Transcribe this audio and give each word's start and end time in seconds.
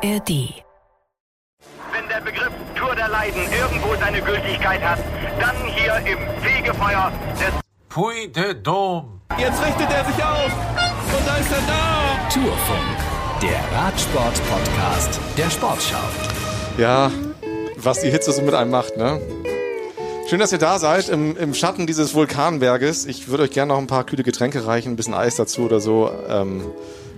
ARD. 0.00 0.30
Wenn 1.92 2.08
der 2.08 2.20
Begriff 2.20 2.52
Tour 2.76 2.94
der 2.94 3.08
Leiden 3.08 3.42
irgendwo 3.50 3.96
seine 3.96 4.22
Gültigkeit 4.22 4.80
hat, 4.80 5.00
dann 5.40 5.56
hier 5.74 5.96
im 6.06 6.18
Fegefeuer 6.40 7.12
des 7.34 7.52
Puy 7.88 8.30
de 8.30 8.54
Dom. 8.54 9.20
Jetzt 9.38 9.60
richtet 9.64 9.90
er 9.90 10.04
sich 10.04 10.22
auf 10.22 10.52
und 11.16 11.26
da 11.26 11.36
ist 11.36 11.50
er 11.50 11.62
da. 11.66 12.28
Tourfunk, 12.32 13.42
der 13.42 13.76
Radsport-Podcast 13.76 15.20
der 15.36 15.50
Sportschau. 15.50 15.96
Ja, 16.76 17.10
was 17.76 18.00
die 18.00 18.10
Hitze 18.10 18.30
so 18.30 18.42
mit 18.42 18.54
einem 18.54 18.70
macht, 18.70 18.96
ne? 18.96 19.20
Schön, 20.28 20.38
dass 20.38 20.52
ihr 20.52 20.58
da 20.58 20.78
seid 20.78 21.08
im, 21.08 21.36
im 21.36 21.54
Schatten 21.54 21.88
dieses 21.88 22.14
Vulkanberges. 22.14 23.06
Ich 23.06 23.28
würde 23.28 23.44
euch 23.44 23.50
gerne 23.50 23.72
noch 23.72 23.78
ein 23.78 23.88
paar 23.88 24.04
kühle 24.04 24.22
Getränke 24.22 24.64
reichen, 24.64 24.92
ein 24.92 24.96
bisschen 24.96 25.14
Eis 25.14 25.34
dazu 25.36 25.62
oder 25.62 25.80
so. 25.80 26.08
Ähm, 26.28 26.70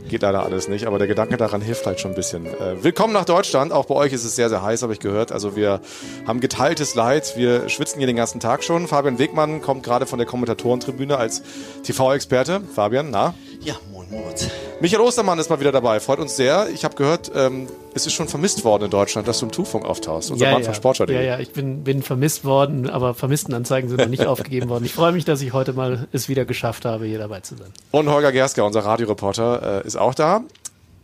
geht 0.09 0.23
leider 0.23 0.45
alles 0.45 0.69
nicht, 0.69 0.87
aber 0.87 0.99
der 0.99 1.07
Gedanke 1.07 1.37
daran 1.37 1.61
hilft 1.61 1.87
halt 1.87 2.01
schon 2.01 2.13
ein 2.13 2.15
bisschen. 2.15 2.47
Äh, 2.47 2.83
willkommen 2.83 3.13
nach 3.13 3.25
Deutschland. 3.25 3.73
Auch 3.73 3.87
bei 3.87 3.95
euch 3.95 4.13
ist 4.13 4.25
es 4.25 4.37
sehr, 4.37 4.49
sehr 4.49 4.63
heiß, 4.63 4.83
habe 4.83 4.93
ich 4.93 5.01
gehört. 5.01 5.33
Also 5.33 5.57
wir 5.57 5.81
haben 6.27 6.41
geteiltes 6.41 6.95
Leid. 6.95 7.35
Wir 7.37 7.69
schwitzen 7.69 7.99
hier 7.99 8.07
den 8.07 8.17
ganzen 8.17 8.41
Tag 8.41 8.65
schon. 8.65 8.89
Fabian 8.89 9.19
Wegmann 9.19 9.61
kommt 9.61 9.83
gerade 9.83 10.07
von 10.07 10.19
der 10.19 10.27
Kommentatorentribüne 10.27 11.17
als 11.17 11.43
TV-Experte. 11.83 12.61
Fabian, 12.75 13.11
na? 13.11 13.35
Ja, 13.61 13.75
moin 13.93 14.00
Moritz. 14.11 14.49
Michael 14.81 15.03
Ostermann 15.03 15.39
ist 15.39 15.51
mal 15.51 15.61
wieder 15.61 15.73
dabei. 15.73 16.01
Freut 16.01 16.19
uns 16.19 16.37
sehr. 16.37 16.69
Ich 16.71 16.85
habe 16.85 16.95
gehört, 16.97 17.31
ähm, 17.35 17.69
es 17.95 18.07
ist 18.07 18.15
schon 18.15 18.29
vermisst 18.29 18.65
worden 18.65 18.85
in 18.85 18.91
Deutschland, 18.91 19.29
dass 19.29 19.39
du 19.39 19.47
im 19.47 19.53
Tuchfunk 19.53 19.85
auftauchst. 19.85 20.31
Unser 20.31 20.47
ja, 20.47 20.53
Mann 20.53 20.63
ja. 20.63 20.67
von 20.67 20.75
Sportschau.de. 20.75 21.15
Ja, 21.15 21.23
ja, 21.23 21.39
ich 21.39 21.53
bin, 21.53 21.85
bin 21.85 22.03
vermisst 22.03 22.45
worden, 22.45 22.89
aber 22.91 23.15
Vermisstenanzeigen 23.15 23.89
sind 23.89 24.01
noch 24.01 24.09
nicht 24.09 24.27
aufgegeben 24.27 24.69
worden. 24.69 24.85
Ich 24.85 24.95
freue 24.95 25.13
mich, 25.13 25.25
dass 25.25 25.41
ich 25.43 25.53
heute 25.53 25.73
mal 25.73 26.09
es 26.13 26.29
wieder 26.29 26.45
geschafft 26.45 26.85
habe, 26.85 27.07
hier 27.07 27.19
dabei 27.19 27.41
zu 27.41 27.57
sein. 27.57 27.69
Und 27.91 28.09
Holger 28.09 28.33
Gersker, 28.33 28.65
unser 28.65 28.85
Radioreporter, 28.85 29.83
äh, 29.85 29.87
ist 29.87 29.97
auch 29.97 30.15
da. 30.15 30.43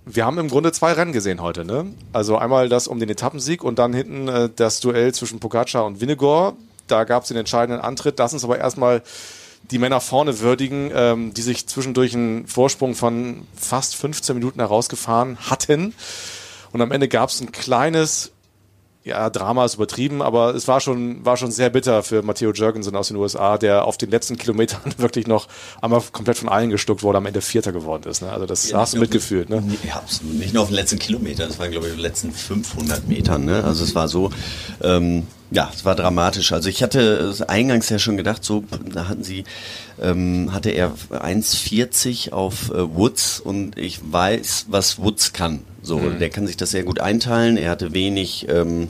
Wir 0.04 0.24
haben 0.24 0.38
im 0.38 0.48
Grunde 0.48 0.72
zwei 0.72 0.92
Rennen 0.92 1.12
gesehen 1.12 1.42
heute. 1.42 1.64
Ne? 1.64 1.86
Also 2.12 2.38
einmal 2.38 2.68
das 2.68 2.88
um 2.88 3.00
den 3.00 3.08
Etappensieg 3.08 3.64
und 3.64 3.78
dann 3.78 3.92
hinten 3.92 4.28
äh, 4.28 4.48
das 4.54 4.80
Duell 4.80 5.12
zwischen 5.12 5.40
Pogacar 5.40 5.84
und 5.84 6.00
Vinegar. 6.00 6.54
Da 6.86 7.04
gab 7.04 7.24
es 7.24 7.28
den 7.28 7.36
entscheidenden 7.36 7.82
Antritt. 7.82 8.18
Lass 8.18 8.32
uns 8.32 8.44
aber 8.44 8.58
erstmal 8.58 9.02
die 9.70 9.78
Männer 9.78 10.00
vorne 10.00 10.40
würdigen, 10.40 10.90
ähm, 10.94 11.34
die 11.34 11.42
sich 11.42 11.66
zwischendurch 11.66 12.14
einen 12.14 12.46
Vorsprung 12.46 12.94
von 12.94 13.46
fast 13.54 13.96
15 13.96 14.36
Minuten 14.36 14.60
herausgefahren 14.60 15.38
hatten. 15.50 15.94
Und 16.72 16.80
am 16.80 16.92
Ende 16.92 17.08
gab 17.08 17.30
es 17.30 17.40
ein 17.40 17.52
kleines, 17.52 18.32
ja, 19.02 19.30
Drama 19.30 19.64
ist 19.64 19.74
übertrieben, 19.74 20.20
aber 20.20 20.54
es 20.54 20.68
war 20.68 20.80
schon, 20.80 21.24
war 21.24 21.36
schon 21.36 21.50
sehr 21.50 21.70
bitter 21.70 22.02
für 22.02 22.22
Matteo 22.22 22.52
Jürgensen 22.52 22.94
aus 22.96 23.08
den 23.08 23.16
USA, 23.16 23.56
der 23.56 23.84
auf 23.84 23.96
den 23.96 24.10
letzten 24.10 24.36
Kilometern 24.36 24.80
wirklich 24.98 25.26
noch 25.26 25.48
einmal 25.80 26.02
komplett 26.12 26.38
von 26.38 26.48
allen 26.48 26.70
gestuckt 26.70 27.02
wurde, 27.02 27.18
am 27.18 27.26
Ende 27.26 27.40
Vierter 27.40 27.72
geworden 27.72 28.08
ist. 28.08 28.22
Ne? 28.22 28.30
Also 28.30 28.46
das 28.46 28.72
hast 28.74 28.94
du 28.94 28.98
mitgefühlt. 28.98 29.48
Ne? 29.48 29.62
Ja, 29.86 29.96
absolut. 29.96 30.34
Nicht 30.34 30.54
nur 30.54 30.62
auf 30.62 30.68
den 30.68 30.76
letzten 30.76 30.98
Kilometern, 30.98 31.48
das 31.48 31.58
waren, 31.58 31.70
glaube 31.70 31.88
ich, 31.88 31.94
die 31.94 32.00
letzten 32.00 32.32
500 32.32 33.08
Metern. 33.08 33.44
Ne? 33.44 33.64
Also 33.64 33.84
es 33.84 33.94
war 33.94 34.08
so, 34.08 34.30
ähm, 34.82 35.26
ja, 35.50 35.70
es 35.72 35.84
war 35.84 35.94
dramatisch. 35.94 36.52
Also 36.52 36.68
ich 36.68 36.82
hatte 36.82 37.00
es 37.00 37.42
eingangs 37.42 37.88
ja 37.88 37.98
schon 37.98 38.16
gedacht, 38.16 38.44
so, 38.44 38.64
da 38.92 39.08
hatten 39.08 39.22
sie, 39.22 39.44
ähm, 40.00 40.52
hatte 40.52 40.70
er 40.70 40.92
1,40 41.10 42.32
auf 42.32 42.70
äh, 42.70 42.94
Woods 42.94 43.40
und 43.40 43.78
ich 43.78 44.00
weiß, 44.02 44.66
was 44.68 44.98
Woods 44.98 45.32
kann. 45.32 45.60
So, 45.82 46.10
der 46.10 46.30
kann 46.30 46.48
sich 46.48 46.56
das 46.56 46.70
sehr 46.70 46.82
gut 46.82 47.00
einteilen. 47.00 47.56
Er 47.56 47.70
hatte 47.70 47.92
wenig, 47.94 48.48
ähm, 48.48 48.88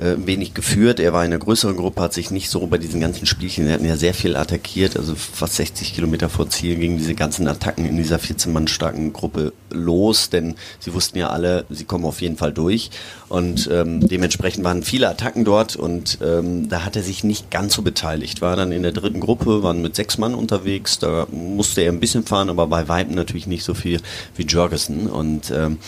äh, 0.00 0.16
wenig 0.26 0.54
geführt. 0.54 0.98
Er 0.98 1.12
war 1.12 1.24
in 1.24 1.32
einer 1.32 1.38
größeren 1.38 1.76
Gruppe, 1.76 2.00
hat 2.02 2.14
sich 2.14 2.30
nicht 2.30 2.48
so 2.48 2.66
bei 2.66 2.78
diesen 2.78 3.00
ganzen 3.00 3.26
Spielchen, 3.26 3.66
er 3.66 3.74
hatten 3.74 3.84
ja 3.84 3.96
sehr 3.96 4.14
viel 4.14 4.34
attackiert, 4.36 4.96
also 4.96 5.14
fast 5.14 5.56
60 5.56 5.94
Kilometer 5.94 6.28
vor 6.28 6.48
Ziel 6.48 6.76
gingen 6.76 6.96
diese 6.96 7.14
ganzen 7.14 7.46
Attacken 7.46 7.84
in 7.84 7.96
dieser 7.96 8.18
14 8.18 8.52
Mann 8.52 8.66
starken 8.66 9.12
Gruppe 9.12 9.52
los, 9.70 10.30
denn 10.30 10.54
sie 10.78 10.94
wussten 10.94 11.18
ja 11.18 11.28
alle, 11.28 11.66
sie 11.68 11.84
kommen 11.84 12.04
auf 12.04 12.22
jeden 12.22 12.36
Fall 12.36 12.52
durch 12.52 12.90
und 13.28 13.68
ähm, 13.70 14.06
dementsprechend 14.08 14.64
waren 14.64 14.82
viele 14.82 15.08
Attacken 15.08 15.44
dort 15.44 15.76
und 15.76 16.18
ähm, 16.22 16.68
da 16.68 16.84
hat 16.84 16.96
er 16.96 17.02
sich 17.02 17.22
nicht 17.22 17.50
ganz 17.50 17.74
so 17.74 17.82
beteiligt. 17.82 18.40
War 18.40 18.56
dann 18.56 18.72
in 18.72 18.82
der 18.82 18.92
dritten 18.92 19.20
Gruppe, 19.20 19.62
waren 19.62 19.82
mit 19.82 19.96
sechs 19.96 20.16
Mann 20.16 20.34
unterwegs, 20.34 20.98
da 20.98 21.26
musste 21.30 21.82
er 21.82 21.92
ein 21.92 22.00
bisschen 22.00 22.24
fahren, 22.24 22.48
aber 22.48 22.66
bei 22.66 22.88
Weitem 22.88 23.14
natürlich 23.14 23.46
nicht 23.46 23.64
so 23.64 23.74
viel 23.74 24.00
wie 24.36 24.44
Jorgensen 24.44 25.08
und 25.08 25.50
ähm, 25.50 25.78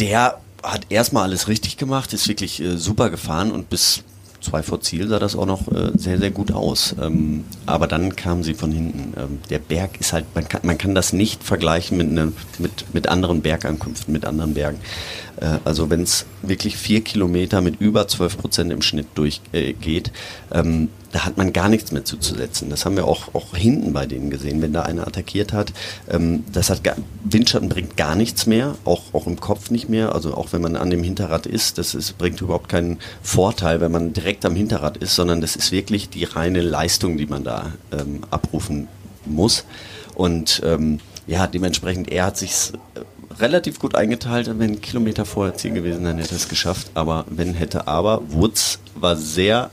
der 0.00 0.40
hat 0.64 0.86
erstmal 0.88 1.24
alles 1.24 1.48
richtig 1.48 1.76
gemacht, 1.76 2.12
ist 2.12 2.28
wirklich 2.28 2.60
äh, 2.60 2.76
super 2.76 3.10
gefahren 3.10 3.52
und 3.52 3.70
bis 3.70 4.02
zwei 4.40 4.62
vor 4.62 4.80
Ziel 4.80 5.08
sah 5.08 5.18
das 5.18 5.36
auch 5.36 5.46
noch 5.46 5.68
äh, 5.68 5.92
sehr, 5.96 6.18
sehr 6.18 6.30
gut 6.30 6.52
aus. 6.52 6.94
Ähm, 7.00 7.44
aber 7.66 7.86
dann 7.86 8.14
kamen 8.14 8.42
sie 8.42 8.54
von 8.54 8.70
hinten. 8.70 9.14
Ähm, 9.16 9.38
der 9.50 9.58
Berg 9.58 10.00
ist 10.00 10.12
halt, 10.12 10.26
man 10.34 10.46
kann, 10.48 10.60
man 10.64 10.78
kann 10.78 10.94
das 10.94 11.12
nicht 11.12 11.42
vergleichen 11.42 11.96
mit, 11.96 12.12
ne, 12.12 12.32
mit, 12.58 12.94
mit 12.94 13.08
anderen 13.08 13.40
Bergankünften, 13.40 14.12
mit 14.12 14.24
anderen 14.24 14.54
Bergen. 14.54 14.78
Äh, 15.40 15.58
also 15.64 15.90
wenn 15.90 16.02
es 16.02 16.26
wirklich 16.42 16.76
vier 16.76 17.02
Kilometer 17.02 17.60
mit 17.60 17.80
über 17.80 18.06
12 18.06 18.38
Prozent 18.38 18.72
im 18.72 18.82
Schnitt 18.82 19.06
durchgeht, 19.14 20.12
äh, 20.50 20.58
ähm, 20.58 20.88
da 21.14 21.24
hat 21.24 21.36
man 21.36 21.52
gar 21.52 21.68
nichts 21.68 21.92
mehr 21.92 22.04
zuzusetzen. 22.04 22.70
Das 22.70 22.84
haben 22.84 22.96
wir 22.96 23.06
auch, 23.06 23.36
auch 23.36 23.54
hinten 23.54 23.92
bei 23.92 24.04
denen 24.04 24.30
gesehen, 24.30 24.60
wenn 24.60 24.72
da 24.72 24.82
einer 24.82 25.06
attackiert 25.06 25.52
hat. 25.52 25.72
Ähm, 26.10 26.42
das 26.52 26.70
hat 26.70 26.82
gar, 26.82 26.96
Windschatten 27.22 27.68
bringt 27.68 27.96
gar 27.96 28.16
nichts 28.16 28.46
mehr, 28.46 28.74
auch, 28.84 29.14
auch 29.14 29.28
im 29.28 29.38
Kopf 29.38 29.70
nicht 29.70 29.88
mehr. 29.88 30.12
Also 30.12 30.34
auch 30.34 30.52
wenn 30.52 30.60
man 30.60 30.74
an 30.74 30.90
dem 30.90 31.04
Hinterrad 31.04 31.46
ist, 31.46 31.78
das 31.78 31.94
ist, 31.94 32.18
bringt 32.18 32.40
überhaupt 32.40 32.68
keinen 32.68 32.98
Vorteil, 33.22 33.80
wenn 33.80 33.92
man 33.92 34.12
direkt 34.12 34.44
am 34.44 34.56
Hinterrad 34.56 34.96
ist, 34.96 35.14
sondern 35.14 35.40
das 35.40 35.54
ist 35.54 35.70
wirklich 35.70 36.10
die 36.10 36.24
reine 36.24 36.62
Leistung, 36.62 37.16
die 37.16 37.26
man 37.26 37.44
da 37.44 37.74
ähm, 37.92 38.22
abrufen 38.30 38.88
muss. 39.24 39.66
Und 40.16 40.62
ähm, 40.64 40.98
ja, 41.28 41.46
dementsprechend, 41.46 42.10
er 42.10 42.26
hat 42.26 42.38
sich 42.38 42.72
relativ 43.38 43.78
gut 43.78 43.94
eingeteilt. 43.94 44.50
Wenn 44.58 44.72
ein 44.72 44.80
Kilometer 44.80 45.24
vorher 45.24 45.54
Ziel 45.54 45.74
gewesen, 45.74 46.02
dann 46.02 46.18
hätte 46.18 46.34
er 46.34 46.38
es 46.38 46.48
geschafft. 46.48 46.90
Aber 46.94 47.24
wenn 47.28 47.54
hätte 47.54 47.86
aber, 47.86 48.20
Woods 48.30 48.80
war 48.96 49.14
sehr 49.14 49.70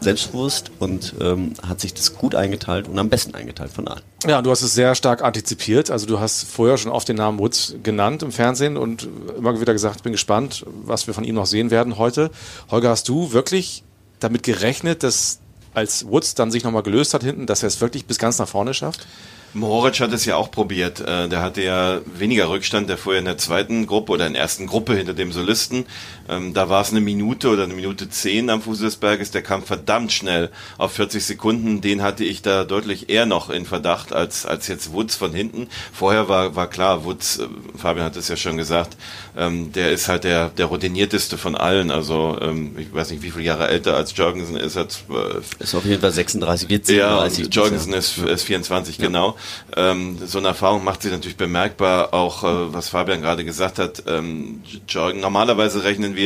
selbstbewusst 0.00 0.70
und 0.78 1.14
ähm, 1.20 1.52
hat 1.66 1.80
sich 1.80 1.94
das 1.94 2.14
gut 2.14 2.34
eingeteilt 2.34 2.88
und 2.88 2.98
am 2.98 3.08
besten 3.08 3.34
eingeteilt 3.34 3.70
von 3.70 3.86
allen. 3.88 4.02
Ja, 4.26 4.42
du 4.42 4.50
hast 4.50 4.62
es 4.62 4.74
sehr 4.74 4.94
stark 4.94 5.22
antizipiert. 5.22 5.90
Also 5.90 6.06
du 6.06 6.20
hast 6.20 6.44
vorher 6.44 6.78
schon 6.78 6.90
oft 6.92 7.08
den 7.08 7.16
Namen 7.16 7.38
Woods 7.38 7.74
genannt 7.82 8.22
im 8.22 8.32
Fernsehen 8.32 8.76
und 8.76 9.08
immer 9.36 9.60
wieder 9.60 9.72
gesagt, 9.72 9.96
ich 9.96 10.02
bin 10.02 10.12
gespannt, 10.12 10.64
was 10.84 11.06
wir 11.06 11.14
von 11.14 11.24
ihm 11.24 11.34
noch 11.34 11.46
sehen 11.46 11.70
werden 11.70 11.98
heute. 11.98 12.30
Holger, 12.70 12.90
hast 12.90 13.08
du 13.08 13.32
wirklich 13.32 13.84
damit 14.20 14.42
gerechnet, 14.42 15.02
dass 15.02 15.40
als 15.74 16.06
Woods 16.06 16.34
dann 16.34 16.50
sich 16.50 16.64
nochmal 16.64 16.82
gelöst 16.82 17.14
hat 17.14 17.22
hinten, 17.22 17.46
dass 17.46 17.62
er 17.62 17.68
es 17.68 17.80
wirklich 17.80 18.06
bis 18.06 18.18
ganz 18.18 18.38
nach 18.38 18.48
vorne 18.48 18.74
schafft? 18.74 19.06
Moritz 19.52 19.98
hat 19.98 20.12
es 20.12 20.24
ja 20.24 20.36
auch 20.36 20.50
probiert. 20.50 21.00
Äh, 21.00 21.28
Der 21.28 21.42
hatte 21.42 21.62
ja 21.62 22.00
weniger 22.16 22.48
Rückstand, 22.50 22.88
der 22.88 22.96
vorher 22.96 23.18
in 23.18 23.24
der 23.24 23.38
zweiten 23.38 23.86
Gruppe 23.86 24.12
oder 24.12 24.26
in 24.26 24.34
der 24.34 24.42
ersten 24.42 24.66
Gruppe 24.66 24.94
hinter 24.94 25.14
dem 25.14 25.32
Solisten. 25.32 25.86
Ähm, 26.30 26.54
Da 26.54 26.68
war 26.68 26.80
es 26.82 26.90
eine 26.90 27.00
Minute 27.00 27.48
oder 27.48 27.64
eine 27.64 27.74
Minute 27.74 28.08
zehn 28.08 28.48
am 28.50 28.62
Fuße 28.62 28.84
des 28.84 28.96
Berges. 28.96 29.30
Der 29.32 29.42
kam 29.42 29.62
verdammt 29.62 30.12
schnell 30.12 30.50
auf 30.78 30.92
40 30.92 31.24
Sekunden. 31.24 31.80
Den 31.80 32.02
hatte 32.02 32.24
ich 32.24 32.42
da 32.42 32.64
deutlich 32.64 33.08
eher 33.10 33.26
noch 33.26 33.50
in 33.50 33.66
Verdacht 33.66 34.12
als, 34.12 34.46
als 34.46 34.68
jetzt 34.68 34.92
Woods 34.92 35.16
von 35.16 35.32
hinten. 35.32 35.68
Vorher 35.92 36.28
war, 36.28 36.54
war 36.56 36.68
klar, 36.68 37.04
Woods, 37.04 37.38
äh, 37.40 37.46
Fabian 37.76 38.06
hat 38.06 38.16
es 38.16 38.28
ja 38.28 38.36
schon 38.36 38.56
gesagt, 38.56 38.96
ähm, 39.36 39.72
der 39.72 39.90
ist 39.92 40.08
halt 40.08 40.24
der, 40.24 40.48
der 40.50 40.66
routinierteste 40.66 41.36
von 41.36 41.54
allen. 41.56 41.90
Also 41.90 42.38
ähm, 42.40 42.76
ich 42.78 42.92
weiß 42.94 43.10
nicht, 43.10 43.22
wie 43.22 43.30
viele 43.30 43.44
Jahre 43.44 43.68
älter 43.68 43.96
als 43.96 44.16
Jorgensen 44.16 44.56
ist. 44.56 44.76
Er 44.76 44.88
zwölf, 44.88 45.46
Ist 45.58 45.74
auf 45.74 45.84
jeden 45.84 46.00
Fall 46.00 46.12
36, 46.12 46.68
wird 46.68 46.88
ja, 46.88 47.28
37. 47.28 47.44
und 47.46 47.54
Jorgensen 47.54 47.92
ist, 47.92 48.18
ist 48.18 48.42
24, 48.44 48.98
genau. 48.98 49.36
Ähm, 49.76 50.18
so 50.24 50.38
eine 50.38 50.48
Erfahrung 50.48 50.84
macht 50.84 51.02
sich 51.02 51.10
natürlich 51.10 51.36
bemerkbar, 51.36 52.14
auch 52.14 52.44
äh, 52.44 52.72
was 52.72 52.88
Fabian 52.88 53.20
gerade 53.20 53.44
gesagt 53.44 53.78
hat. 53.78 54.04
Ähm, 54.06 54.62
Jorgen, 54.88 55.20
normalerweise 55.20 55.82
rechnen 55.82 56.14
wir 56.16 56.19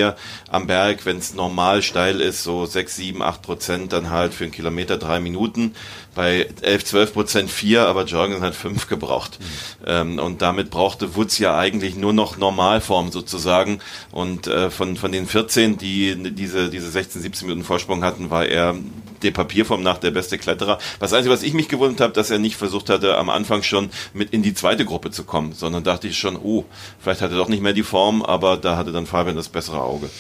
am 0.51 0.67
Berg, 0.67 1.07
wenn 1.07 1.19
es 1.19 1.35
normal 1.35 1.83
steil 1.83 2.21
ist, 2.21 2.43
so 2.43 2.67
6, 2.67 2.97
7, 2.97 3.23
8 3.23 3.43
Prozent, 3.43 3.93
dann 3.93 4.11
halt 4.11 4.35
für 4.35 4.45
einen 4.45 4.53
Kilometer 4.53 4.97
drei 4.99 5.21
Minuten. 5.21 5.75
Bei 6.15 6.49
11, 6.63 6.85
12 6.85 7.13
Prozent 7.13 7.51
vier, 7.51 7.87
aber 7.89 8.05
Jorgensen 8.05 8.43
hat 8.43 8.55
fünf 8.55 8.89
gebraucht. 8.89 9.39
Ähm, 9.85 10.19
und 10.19 10.43
damit 10.43 10.71
brauchte 10.71 11.17
Woods 11.17 11.39
ja 11.39 11.59
eigentlich 11.59 11.97
nur 11.97 12.13
noch 12.13 12.37
Normalform 12.37 13.11
sozusagen. 13.11 13.81
Und 14.13 14.47
äh, 14.47 14.71
von, 14.71 14.97
von 14.97 15.11
den 15.11 15.27
14, 15.27 15.77
die 15.77 16.33
diese, 16.33 16.71
diese 16.71 16.91
16, 16.91 17.21
17 17.21 17.49
Minuten 17.49 17.67
Vorsprung 17.67 18.05
hatten, 18.05 18.31
war 18.31 18.47
er 18.47 18.77
der 19.25 19.33
Papierform 19.33 19.83
nach 19.83 19.99
der 19.99 20.11
beste 20.11 20.39
Kletterer. 20.39 20.79
Das 21.01 21.13
Einzige, 21.13 21.35
was 21.35 21.43
ich 21.43 21.55
mich 21.55 21.69
gewundert 21.69 22.01
habe, 22.01 22.13
dass 22.13 22.31
er 22.31 22.39
nicht 22.39 22.57
versucht 22.57 22.91
hatte, 22.91 23.17
am 23.17 23.31
Anfang 23.31 23.63
schon 23.63 23.91
mit 24.13 24.31
in 24.31 24.43
die 24.43 24.55
zweite 24.55 24.85
Gruppe 24.85 25.11
zu 25.11 25.25
kommen, 25.25 25.53
sondern 25.53 25.83
dachte 25.83 26.07
ich 26.07 26.19
schon, 26.19 26.37
oh, 26.37 26.65
vielleicht 27.01 27.23
hat 27.23 27.31
er 27.31 27.39
doch 27.39 27.49
nicht 27.49 27.63
mehr 27.63 27.73
die 27.73 27.83
Form, 27.83 28.23
aber 28.23 28.57
da 28.57 28.77
hatte 28.77 28.93
dann 28.93 29.07
Fabian 29.07 29.37
das 29.37 29.49
bessere 29.49 29.81
Auge. 29.85 30.11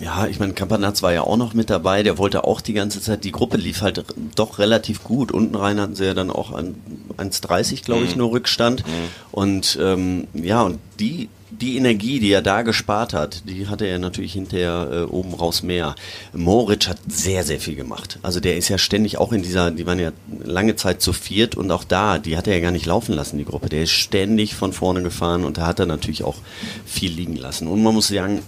Ja, 0.00 0.26
ich 0.26 0.38
meine, 0.38 0.52
Campanaz 0.52 1.02
war 1.02 1.12
ja 1.12 1.22
auch 1.22 1.36
noch 1.36 1.54
mit 1.54 1.70
dabei, 1.70 2.02
der 2.02 2.18
wollte 2.18 2.44
auch 2.44 2.60
die 2.60 2.72
ganze 2.72 3.00
Zeit, 3.00 3.24
die 3.24 3.32
Gruppe 3.32 3.56
lief 3.56 3.82
halt 3.82 4.04
doch 4.34 4.58
relativ 4.58 5.04
gut. 5.04 5.32
Unten 5.32 5.54
rein 5.54 5.80
hatten 5.80 5.94
sie 5.94 6.04
ja 6.04 6.14
dann 6.14 6.30
auch 6.30 6.52
ein 6.52 6.74
1,30, 7.16 7.84
glaube 7.84 8.04
ich, 8.04 8.16
nur 8.16 8.32
Rückstand. 8.32 8.84
Und 9.32 9.78
ähm, 9.80 10.26
ja, 10.34 10.62
und 10.62 10.78
die 10.98 11.28
die 11.60 11.76
Energie, 11.76 12.18
die 12.20 12.30
er 12.30 12.42
da 12.42 12.62
gespart 12.62 13.14
hat, 13.14 13.42
die 13.48 13.68
hatte 13.68 13.86
er 13.86 13.98
natürlich 13.98 14.32
hinterher 14.32 14.88
äh, 14.92 15.02
oben 15.02 15.34
raus 15.34 15.62
mehr. 15.62 15.94
Moritz 16.32 16.88
hat 16.88 16.98
sehr, 17.08 17.44
sehr 17.44 17.60
viel 17.60 17.76
gemacht. 17.76 18.18
Also 18.22 18.40
der 18.40 18.56
ist 18.56 18.68
ja 18.68 18.78
ständig 18.78 19.18
auch 19.18 19.32
in 19.32 19.42
dieser, 19.42 19.70
die 19.70 19.86
waren 19.86 19.98
ja 19.98 20.12
lange 20.44 20.76
Zeit 20.76 21.00
zu 21.00 21.12
viert 21.12 21.54
und 21.54 21.70
auch 21.70 21.84
da, 21.84 22.18
die 22.18 22.36
hat 22.36 22.46
er 22.46 22.54
ja 22.54 22.60
gar 22.60 22.72
nicht 22.72 22.86
laufen 22.86 23.14
lassen, 23.14 23.38
die 23.38 23.44
Gruppe. 23.44 23.68
Der 23.68 23.84
ist 23.84 23.92
ständig 23.92 24.54
von 24.54 24.72
vorne 24.72 25.02
gefahren 25.02 25.44
und 25.44 25.58
da 25.58 25.66
hat 25.66 25.78
er 25.78 25.86
natürlich 25.86 26.24
auch 26.24 26.36
viel 26.84 27.12
liegen 27.12 27.36
lassen. 27.36 27.68
Und 27.68 27.82
man 27.82 27.94
muss 27.94 28.08
sagen, 28.08 28.42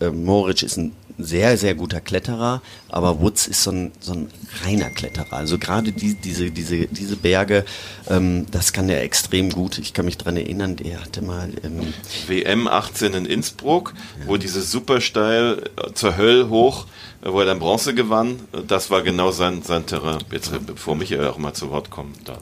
äh, 0.00 0.10
Moritz 0.10 0.62
ist 0.62 0.76
ein 0.76 0.92
sehr, 1.18 1.56
sehr 1.56 1.74
guter 1.74 2.00
Kletterer, 2.00 2.60
aber 2.88 3.20
Woods 3.20 3.46
ist 3.46 3.62
so 3.62 3.70
ein, 3.70 3.92
so 4.00 4.12
ein 4.12 4.28
reiner 4.64 4.90
Kletterer. 4.90 5.32
Also 5.32 5.58
gerade 5.58 5.92
die, 5.92 6.14
diese, 6.14 6.50
diese, 6.50 6.86
diese 6.86 7.16
Berge, 7.16 7.64
ähm, 8.08 8.46
das 8.50 8.72
kann 8.72 8.88
er 8.88 9.02
extrem 9.02 9.50
gut. 9.50 9.78
Ich 9.78 9.92
kann 9.92 10.06
mich 10.06 10.18
dran 10.18 10.36
erinnern, 10.36 10.76
der 10.76 11.02
hatte 11.02 11.22
mal... 11.22 11.50
Ähm, 11.62 11.94
WM 12.26 12.66
18 12.66 13.14
in 13.14 13.26
Innsbruck, 13.26 13.94
ja. 14.20 14.26
wo 14.26 14.36
diese 14.36 14.62
super 14.62 15.00
steil 15.00 15.70
äh, 15.76 15.92
zur 15.92 16.16
Hölle 16.16 16.48
hoch, 16.48 16.86
äh, 17.22 17.30
wo 17.30 17.40
er 17.40 17.46
dann 17.46 17.60
Bronze 17.60 17.94
gewann, 17.94 18.40
das 18.66 18.90
war 18.90 19.02
genau 19.02 19.30
sein, 19.30 19.62
sein 19.62 19.86
Terrain. 19.86 20.18
Jetzt, 20.32 20.50
bevor 20.66 20.96
Michael 20.96 21.28
auch 21.28 21.38
mal 21.38 21.54
zu 21.54 21.70
Wort 21.70 21.90
kommen 21.90 22.14
darf. 22.24 22.40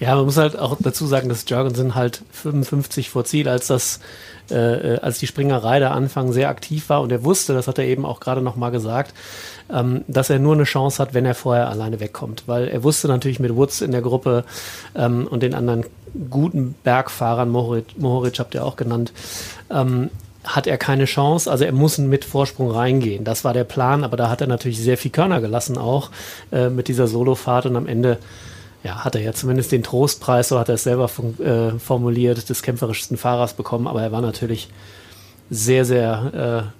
Ja, 0.00 0.14
man 0.16 0.26
muss 0.26 0.36
halt 0.36 0.58
auch 0.58 0.76
dazu 0.78 1.06
sagen, 1.06 1.28
dass 1.28 1.48
Jorgensen 1.48 1.94
halt 1.94 2.22
55 2.32 3.10
vor 3.10 3.24
Ziel, 3.24 3.48
als 3.48 3.68
das 3.68 4.00
äh, 4.50 4.94
äh, 4.94 5.00
als 5.00 5.18
die 5.18 5.26
Springerei 5.26 5.80
da 5.80 5.90
Anfang 5.90 6.32
sehr 6.32 6.48
aktiv 6.48 6.88
war 6.88 7.02
und 7.02 7.10
er 7.10 7.24
wusste, 7.24 7.54
das 7.54 7.68
hat 7.68 7.78
er 7.78 7.84
eben 7.84 8.04
auch 8.04 8.20
gerade 8.20 8.40
nochmal 8.40 8.70
gesagt, 8.70 9.14
ähm, 9.72 10.04
dass 10.08 10.30
er 10.30 10.38
nur 10.38 10.54
eine 10.54 10.64
Chance 10.64 11.02
hat, 11.02 11.14
wenn 11.14 11.24
er 11.24 11.34
vorher 11.34 11.68
alleine 11.68 12.00
wegkommt. 12.00 12.44
Weil 12.46 12.68
er 12.68 12.82
wusste 12.82 13.08
natürlich 13.08 13.40
mit 13.40 13.54
Woods 13.56 13.80
in 13.80 13.90
der 13.90 14.02
Gruppe 14.02 14.44
ähm, 14.94 15.26
und 15.26 15.42
den 15.42 15.54
anderen 15.54 15.84
guten 16.30 16.74
Bergfahrern, 16.82 17.48
Mohoric, 17.48 17.98
Mohoric 17.98 18.38
habt 18.38 18.54
ihr 18.54 18.64
auch 18.64 18.76
genannt, 18.76 19.12
ähm, 19.70 20.10
hat 20.44 20.66
er 20.66 20.78
keine 20.78 21.06
Chance. 21.06 21.50
Also 21.50 21.64
er 21.64 21.72
muss 21.72 21.98
mit 21.98 22.24
Vorsprung 22.24 22.70
reingehen. 22.70 23.24
Das 23.24 23.44
war 23.44 23.52
der 23.52 23.64
Plan, 23.64 24.04
aber 24.04 24.16
da 24.16 24.30
hat 24.30 24.40
er 24.40 24.46
natürlich 24.46 24.80
sehr 24.80 24.96
viel 24.96 25.10
Körner 25.10 25.40
gelassen 25.40 25.76
auch 25.76 26.10
äh, 26.52 26.68
mit 26.68 26.88
dieser 26.88 27.08
Solofahrt 27.08 27.66
und 27.66 27.76
am 27.76 27.86
Ende 27.86 28.18
ja, 28.86 29.04
hat 29.04 29.16
er 29.16 29.20
ja 29.20 29.32
zumindest 29.32 29.72
den 29.72 29.82
Trostpreis, 29.82 30.48
so 30.48 30.60
hat 30.60 30.68
er 30.68 30.76
es 30.76 30.84
selber 30.84 31.10
äh, 31.40 31.76
formuliert, 31.80 32.48
des 32.48 32.62
kämpferischsten 32.62 33.16
Fahrers 33.16 33.54
bekommen, 33.54 33.88
aber 33.88 34.00
er 34.00 34.12
war 34.12 34.20
natürlich 34.20 34.68
sehr, 35.50 35.84
sehr 35.84 36.70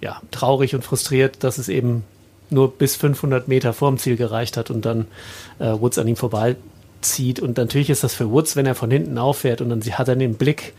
äh, 0.00 0.04
ja, 0.04 0.20
traurig 0.30 0.76
und 0.76 0.84
frustriert, 0.84 1.42
dass 1.42 1.58
es 1.58 1.68
eben 1.68 2.04
nur 2.50 2.70
bis 2.70 2.94
500 2.94 3.48
Meter 3.48 3.72
vorm 3.72 3.98
Ziel 3.98 4.16
gereicht 4.16 4.56
hat 4.56 4.70
und 4.70 4.84
dann 4.84 5.06
äh, 5.58 5.72
Woods 5.72 5.98
an 5.98 6.06
ihm 6.06 6.14
vorbeizieht. 6.14 7.40
Und 7.40 7.56
natürlich 7.56 7.90
ist 7.90 8.04
das 8.04 8.14
für 8.14 8.30
Woods, 8.30 8.54
wenn 8.54 8.66
er 8.66 8.76
von 8.76 8.92
hinten 8.92 9.18
auffährt 9.18 9.60
und 9.60 9.68
dann 9.70 9.82
hat 9.82 10.06
er 10.06 10.14
den 10.14 10.34
Blick 10.34 10.72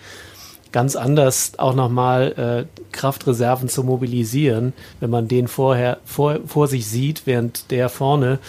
ganz 0.72 0.96
anders 0.96 1.52
auch 1.58 1.76
nochmal 1.76 2.68
äh, 2.72 2.82
Kraftreserven 2.94 3.68
zu 3.68 3.84
mobilisieren, 3.84 4.72
wenn 5.02 5.10
man 5.10 5.28
den 5.28 5.50
vorher 5.50 5.98
vor, 6.06 6.40
vor 6.46 6.70
sich 6.70 6.88
sieht, 6.88 7.24
während 7.26 7.72
der 7.72 7.90
vorne 7.90 8.40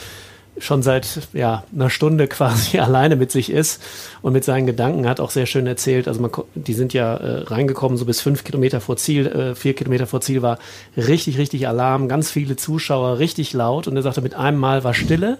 schon 0.60 0.82
seit 0.82 1.28
ja, 1.32 1.64
einer 1.74 1.90
Stunde 1.90 2.28
quasi 2.28 2.78
alleine 2.80 3.16
mit 3.16 3.30
sich 3.30 3.50
ist 3.50 3.82
und 4.22 4.32
mit 4.32 4.44
seinen 4.44 4.66
Gedanken 4.66 5.08
hat 5.08 5.20
auch 5.20 5.30
sehr 5.30 5.46
schön 5.46 5.66
erzählt. 5.66 6.08
Also 6.08 6.20
man, 6.20 6.30
die 6.54 6.74
sind 6.74 6.92
ja 6.92 7.16
äh, 7.16 7.42
reingekommen, 7.44 7.96
so 7.98 8.04
bis 8.04 8.20
fünf 8.20 8.44
Kilometer 8.44 8.80
vor 8.80 8.96
Ziel, 8.96 9.26
äh, 9.26 9.54
vier 9.54 9.74
Kilometer 9.74 10.06
vor 10.06 10.20
Ziel 10.20 10.42
war 10.42 10.58
richtig, 10.96 11.38
richtig 11.38 11.68
Alarm, 11.68 12.08
ganz 12.08 12.30
viele 12.30 12.56
Zuschauer, 12.56 13.18
richtig 13.18 13.52
laut 13.52 13.88
und 13.88 13.96
er 13.96 14.02
sagte, 14.02 14.22
mit 14.22 14.34
einem 14.34 14.58
Mal 14.58 14.84
war 14.84 14.94
Stille 14.94 15.38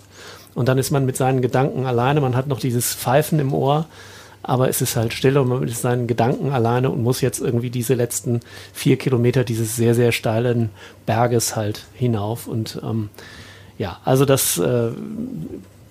und 0.54 0.68
dann 0.68 0.78
ist 0.78 0.90
man 0.90 1.06
mit 1.06 1.16
seinen 1.16 1.42
Gedanken 1.42 1.86
alleine, 1.86 2.20
man 2.20 2.36
hat 2.36 2.48
noch 2.48 2.60
dieses 2.60 2.94
Pfeifen 2.94 3.38
im 3.38 3.52
Ohr, 3.52 3.86
aber 4.42 4.68
es 4.68 4.80
ist 4.80 4.96
halt 4.96 5.12
Stille 5.12 5.42
und 5.42 5.48
man 5.48 5.62
ist 5.68 5.82
seinen 5.82 6.06
Gedanken 6.06 6.52
alleine 6.52 6.90
und 6.90 7.02
muss 7.02 7.20
jetzt 7.20 7.40
irgendwie 7.40 7.70
diese 7.70 7.94
letzten 7.94 8.40
vier 8.72 8.96
Kilometer 8.96 9.44
dieses 9.44 9.76
sehr, 9.76 9.94
sehr 9.94 10.12
steilen 10.12 10.70
Berges 11.06 11.56
halt 11.56 11.84
hinauf 11.94 12.46
und 12.46 12.80
ähm, 12.82 13.10
ja, 13.78 13.98
also 14.04 14.24
das 14.24 14.58
äh, 14.58 14.90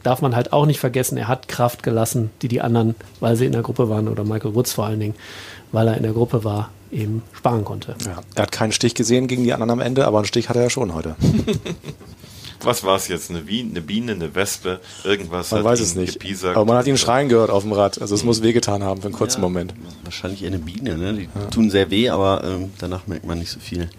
darf 0.04 0.22
man 0.22 0.36
halt 0.36 0.54
auch 0.54 0.66
nicht 0.66 0.80
vergessen. 0.80 1.18
Er 1.18 1.28
hat 1.28 1.48
Kraft 1.48 1.84
gelassen, 1.84 2.30
die 2.42 2.48
die 2.48 2.62
anderen, 2.62 2.96
weil 3.20 3.36
sie 3.36 3.46
in 3.46 3.54
der 3.54 3.62
Gruppe 3.62 3.90
waren, 3.90 4.08
oder 4.08 4.24
Michael 4.24 4.56
Woods 4.56 4.74
vor 4.74 4.86
allen 4.86 5.00
Dingen, 5.00 5.16
weil 5.72 5.88
er 5.88 5.98
in 5.98 6.04
der 6.04 6.14
Gruppe 6.14 6.44
war, 6.44 6.70
eben 6.92 7.24
sparen 7.34 7.66
konnte. 7.66 7.96
Ja, 8.06 8.22
er 8.36 8.44
hat 8.44 8.52
keinen 8.52 8.72
Stich 8.72 8.96
gesehen 8.96 9.28
gegen 9.28 9.44
die 9.44 9.54
anderen 9.54 9.72
am 9.72 9.80
Ende, 9.80 10.06
aber 10.06 10.20
einen 10.20 10.28
Stich 10.28 10.50
hat 10.50 10.56
er 10.56 10.64
ja 10.64 10.70
schon 10.70 10.94
heute. 10.94 11.16
Was 12.64 12.84
war 12.84 12.96
es 12.96 13.08
jetzt? 13.08 13.30
Eine, 13.30 13.42
Biene, 13.42 13.70
eine 13.70 13.82
Biene, 13.82 14.12
eine 14.14 14.34
Wespe, 14.34 14.80
irgendwas? 15.04 15.52
Man 15.52 15.64
weiß 15.64 15.80
es 15.80 15.96
nicht. 15.96 16.14
Gepiesackt. 16.14 16.58
Aber 16.58 16.66
man 16.66 16.78
hat 16.78 16.88
ihn 16.88 16.98
schreien 16.98 17.30
gehört 17.30 17.52
auf 17.52 17.64
dem 17.64 17.72
Rad. 17.72 18.02
Also 18.02 18.16
es 18.16 18.24
muss 18.24 18.42
wehgetan 18.42 18.84
haben 18.84 19.02
für 19.02 19.08
einen 19.08 19.16
kurzen 19.16 19.42
ja, 19.42 19.48
Moment. 19.48 19.76
Wahrscheinlich 20.04 20.44
eine 20.44 20.58
Biene, 20.58 20.98
ne? 20.98 21.14
Die 21.14 21.24
ja. 21.24 21.46
tun 21.52 21.70
sehr 21.70 21.92
weh, 21.92 22.10
aber 22.10 22.44
ähm, 22.44 22.72
danach 22.80 23.06
merkt 23.06 23.26
man 23.28 23.38
nicht 23.38 23.52
so 23.52 23.60
viel. 23.60 23.90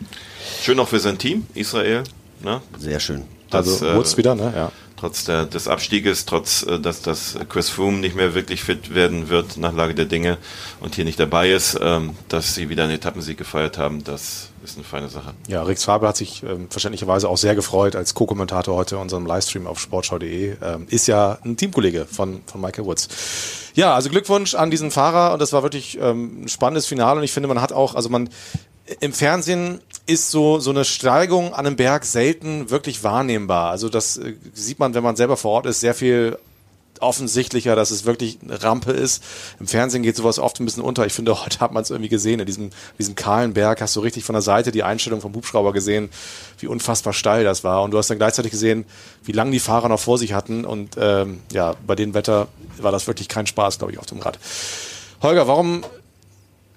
Schön 0.60 0.80
auch 0.80 0.88
für 0.88 0.98
sein 0.98 1.18
Team, 1.18 1.46
Israel. 1.54 2.02
Ne? 2.42 2.60
Sehr 2.78 2.98
schön. 2.98 3.22
Also 3.50 3.94
Woods 3.94 4.14
äh, 4.14 4.16
wieder, 4.18 4.34
ne? 4.34 4.52
Ja. 4.54 4.72
Trotz 4.98 5.24
der, 5.24 5.44
des 5.44 5.68
Abstieges, 5.68 6.26
trotz 6.26 6.64
äh, 6.64 6.80
dass, 6.80 7.02
dass 7.02 7.38
Chris 7.48 7.70
Froome 7.70 7.98
nicht 7.98 8.16
mehr 8.16 8.34
wirklich 8.34 8.64
fit 8.64 8.94
werden 8.94 9.28
wird 9.28 9.56
nach 9.56 9.72
Lage 9.72 9.94
der 9.94 10.06
Dinge 10.06 10.38
und 10.80 10.96
hier 10.96 11.04
nicht 11.04 11.20
dabei 11.20 11.50
ist, 11.50 11.78
ähm, 11.80 12.16
dass 12.28 12.56
sie 12.56 12.68
wieder 12.68 12.82
einen 12.82 12.94
Etappensieg 12.94 13.38
gefeiert 13.38 13.78
haben, 13.78 14.02
das 14.02 14.50
ist 14.64 14.76
eine 14.76 14.84
feine 14.84 15.08
Sache. 15.08 15.34
Ja, 15.46 15.62
Rix 15.62 15.84
Faber 15.84 16.08
hat 16.08 16.16
sich 16.16 16.42
ähm, 16.42 16.68
verständlicherweise 16.68 17.28
auch 17.28 17.36
sehr 17.36 17.54
gefreut 17.54 17.94
als 17.94 18.14
Co-Kommentator 18.14 18.74
heute 18.74 18.96
in 18.96 19.02
unserem 19.02 19.24
Livestream 19.24 19.68
auf 19.68 19.78
sportschau.de. 19.78 20.56
Ähm, 20.60 20.86
ist 20.90 21.06
ja 21.06 21.38
ein 21.44 21.56
Teamkollege 21.56 22.04
von, 22.04 22.40
von 22.46 22.60
Michael 22.60 22.84
Woods. 22.84 23.08
Ja, 23.74 23.94
also 23.94 24.10
Glückwunsch 24.10 24.56
an 24.56 24.72
diesen 24.72 24.90
Fahrer 24.90 25.32
und 25.32 25.40
das 25.40 25.52
war 25.52 25.62
wirklich 25.62 25.96
ähm, 26.00 26.42
ein 26.42 26.48
spannendes 26.48 26.86
Finale 26.86 27.18
und 27.18 27.24
ich 27.24 27.30
finde, 27.30 27.48
man 27.48 27.60
hat 27.60 27.72
auch, 27.72 27.94
also 27.94 28.08
man 28.08 28.28
im 29.00 29.12
Fernsehen 29.12 29.80
ist 30.06 30.30
so, 30.30 30.58
so 30.58 30.70
eine 30.70 30.84
Steigung 30.84 31.52
an 31.52 31.66
einem 31.66 31.76
Berg 31.76 32.04
selten 32.04 32.70
wirklich 32.70 33.04
wahrnehmbar. 33.04 33.70
Also 33.70 33.88
das 33.88 34.16
äh, 34.16 34.34
sieht 34.54 34.78
man, 34.78 34.94
wenn 34.94 35.02
man 35.02 35.16
selber 35.16 35.36
vor 35.36 35.52
Ort 35.52 35.66
ist, 35.66 35.80
sehr 35.80 35.94
viel 35.94 36.38
offensichtlicher, 37.00 37.76
dass 37.76 37.90
es 37.90 38.04
wirklich 38.04 38.38
eine 38.42 38.60
Rampe 38.62 38.92
ist. 38.92 39.22
Im 39.60 39.66
Fernsehen 39.66 40.02
geht 40.02 40.16
sowas 40.16 40.38
oft 40.38 40.58
ein 40.60 40.64
bisschen 40.64 40.82
unter. 40.82 41.06
Ich 41.06 41.12
finde, 41.12 41.40
heute 41.44 41.60
hat 41.60 41.72
man 41.72 41.82
es 41.82 41.90
irgendwie 41.90 42.08
gesehen. 42.08 42.40
In 42.40 42.46
diesem, 42.46 42.70
diesem 42.98 43.14
kahlen 43.14 43.54
Berg 43.54 43.80
hast 43.80 43.94
du 43.96 44.00
richtig 44.00 44.24
von 44.24 44.32
der 44.32 44.42
Seite 44.42 44.72
die 44.72 44.82
Einstellung 44.82 45.20
vom 45.20 45.34
Hubschrauber 45.34 45.72
gesehen, 45.72 46.08
wie 46.58 46.66
unfassbar 46.66 47.12
steil 47.12 47.44
das 47.44 47.62
war. 47.62 47.82
Und 47.82 47.92
du 47.92 47.98
hast 47.98 48.08
dann 48.10 48.18
gleichzeitig 48.18 48.50
gesehen, 48.50 48.84
wie 49.24 49.32
lange 49.32 49.50
die 49.50 49.60
Fahrer 49.60 49.88
noch 49.88 50.00
vor 50.00 50.18
sich 50.18 50.32
hatten. 50.32 50.64
Und 50.64 50.96
ähm, 50.98 51.40
ja, 51.52 51.74
bei 51.86 51.94
dem 51.94 52.14
Wetter 52.14 52.48
war 52.78 52.92
das 52.92 53.06
wirklich 53.06 53.28
kein 53.28 53.46
Spaß, 53.46 53.78
glaube 53.78 53.92
ich, 53.92 53.98
auf 53.98 54.06
dem 54.06 54.18
Rad. 54.18 54.38
Holger, 55.22 55.48
warum 55.48 55.84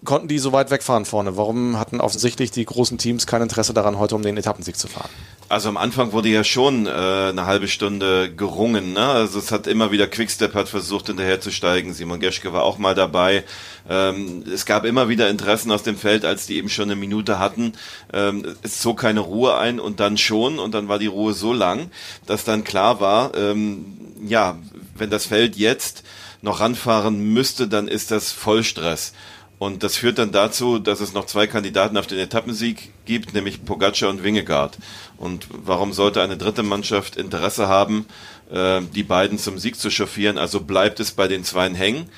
konnten 0.03 0.27
die 0.27 0.39
so 0.39 0.51
weit 0.51 0.71
wegfahren 0.71 1.05
vorne? 1.05 1.37
Warum 1.37 1.77
hatten 1.77 2.01
offensichtlich 2.01 2.51
die 2.51 2.65
großen 2.65 2.97
Teams 2.97 3.27
kein 3.27 3.41
Interesse 3.41 3.73
daran, 3.73 3.99
heute 3.99 4.15
um 4.15 4.23
den 4.23 4.37
Etappensieg 4.37 4.75
zu 4.77 4.87
fahren? 4.87 5.09
Also 5.49 5.67
am 5.67 5.77
Anfang 5.77 6.13
wurde 6.13 6.29
ja 6.29 6.43
schon 6.45 6.87
äh, 6.87 6.89
eine 6.89 7.45
halbe 7.45 7.67
Stunde 7.67 8.33
gerungen. 8.33 8.93
Ne? 8.93 9.05
Also 9.05 9.37
es 9.37 9.51
hat 9.51 9.67
immer 9.67 9.91
wieder 9.91 10.07
Quickstep 10.07 10.53
hat 10.53 10.69
versucht 10.69 11.07
hinterherzusteigen. 11.07 11.93
Simon 11.93 12.21
Geschke 12.21 12.53
war 12.53 12.63
auch 12.63 12.77
mal 12.77 12.95
dabei. 12.95 13.43
Ähm, 13.89 14.43
es 14.51 14.65
gab 14.65 14.85
immer 14.85 15.09
wieder 15.09 15.29
Interessen 15.29 15.71
aus 15.71 15.83
dem 15.83 15.97
Feld, 15.97 16.23
als 16.23 16.47
die 16.47 16.55
eben 16.55 16.69
schon 16.69 16.85
eine 16.85 16.95
Minute 16.95 17.37
hatten. 17.37 17.73
Ähm, 18.13 18.55
es 18.63 18.79
zog 18.79 19.01
keine 19.01 19.19
Ruhe 19.19 19.57
ein 19.57 19.79
und 19.81 19.99
dann 19.99 20.17
schon 20.17 20.57
und 20.57 20.73
dann 20.73 20.87
war 20.87 20.99
die 20.99 21.07
Ruhe 21.07 21.33
so 21.33 21.51
lang, 21.51 21.91
dass 22.25 22.45
dann 22.45 22.63
klar 22.63 23.01
war, 23.01 23.35
ähm, 23.35 23.85
ja, 24.25 24.57
wenn 24.95 25.09
das 25.09 25.25
Feld 25.25 25.57
jetzt 25.57 26.03
noch 26.41 26.59
ranfahren 26.59 27.33
müsste, 27.33 27.67
dann 27.67 27.87
ist 27.87 28.11
das 28.11 28.31
Vollstress. 28.31 29.13
Und 29.61 29.83
das 29.83 29.95
führt 29.95 30.17
dann 30.17 30.31
dazu, 30.31 30.79
dass 30.79 31.01
es 31.01 31.13
noch 31.13 31.27
zwei 31.27 31.45
Kandidaten 31.45 31.95
auf 31.95 32.07
den 32.07 32.17
Etappensieg 32.17 32.91
gibt, 33.05 33.35
nämlich 33.35 33.63
Pogacar 33.63 34.09
und 34.09 34.23
Wingegaard. 34.23 34.79
Und 35.17 35.45
warum 35.51 35.93
sollte 35.93 36.23
eine 36.23 36.35
dritte 36.35 36.63
Mannschaft 36.63 37.15
Interesse 37.15 37.67
haben, 37.67 38.07
äh, 38.51 38.81
die 38.95 39.03
beiden 39.03 39.37
zum 39.37 39.59
Sieg 39.59 39.75
zu 39.75 39.91
chauffieren? 39.91 40.39
Also 40.39 40.61
bleibt 40.61 40.99
es 40.99 41.11
bei 41.11 41.27
den 41.27 41.43
Zweien 41.43 41.75
hängen 41.75 42.09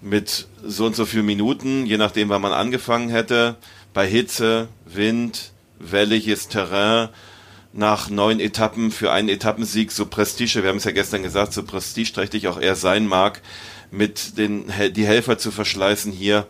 mit 0.00 0.48
so 0.64 0.86
und 0.86 0.96
so 0.96 1.06
viel 1.06 1.22
Minuten, 1.22 1.86
je 1.86 1.98
nachdem, 1.98 2.30
wann 2.30 2.42
man 2.42 2.50
angefangen 2.50 3.10
hätte, 3.10 3.54
bei 3.94 4.04
Hitze, 4.04 4.66
Wind, 4.84 5.52
welliges 5.78 6.48
Terrain, 6.48 7.10
nach 7.72 8.10
neun 8.10 8.40
Etappen 8.40 8.90
für 8.90 9.12
einen 9.12 9.28
Etappensieg, 9.28 9.92
so 9.92 10.04
Prestige, 10.04 10.64
wir 10.64 10.70
haben 10.70 10.78
es 10.78 10.84
ja 10.84 10.90
gestern 10.90 11.22
gesagt, 11.22 11.52
so 11.52 11.62
prestigeträchtig 11.62 12.48
auch 12.48 12.58
er 12.58 12.74
sein 12.74 13.06
mag, 13.06 13.40
mit 13.92 14.36
den 14.36 14.64
die 14.96 15.06
Helfer 15.06 15.38
zu 15.38 15.52
verschleißen 15.52 16.10
hier 16.10 16.48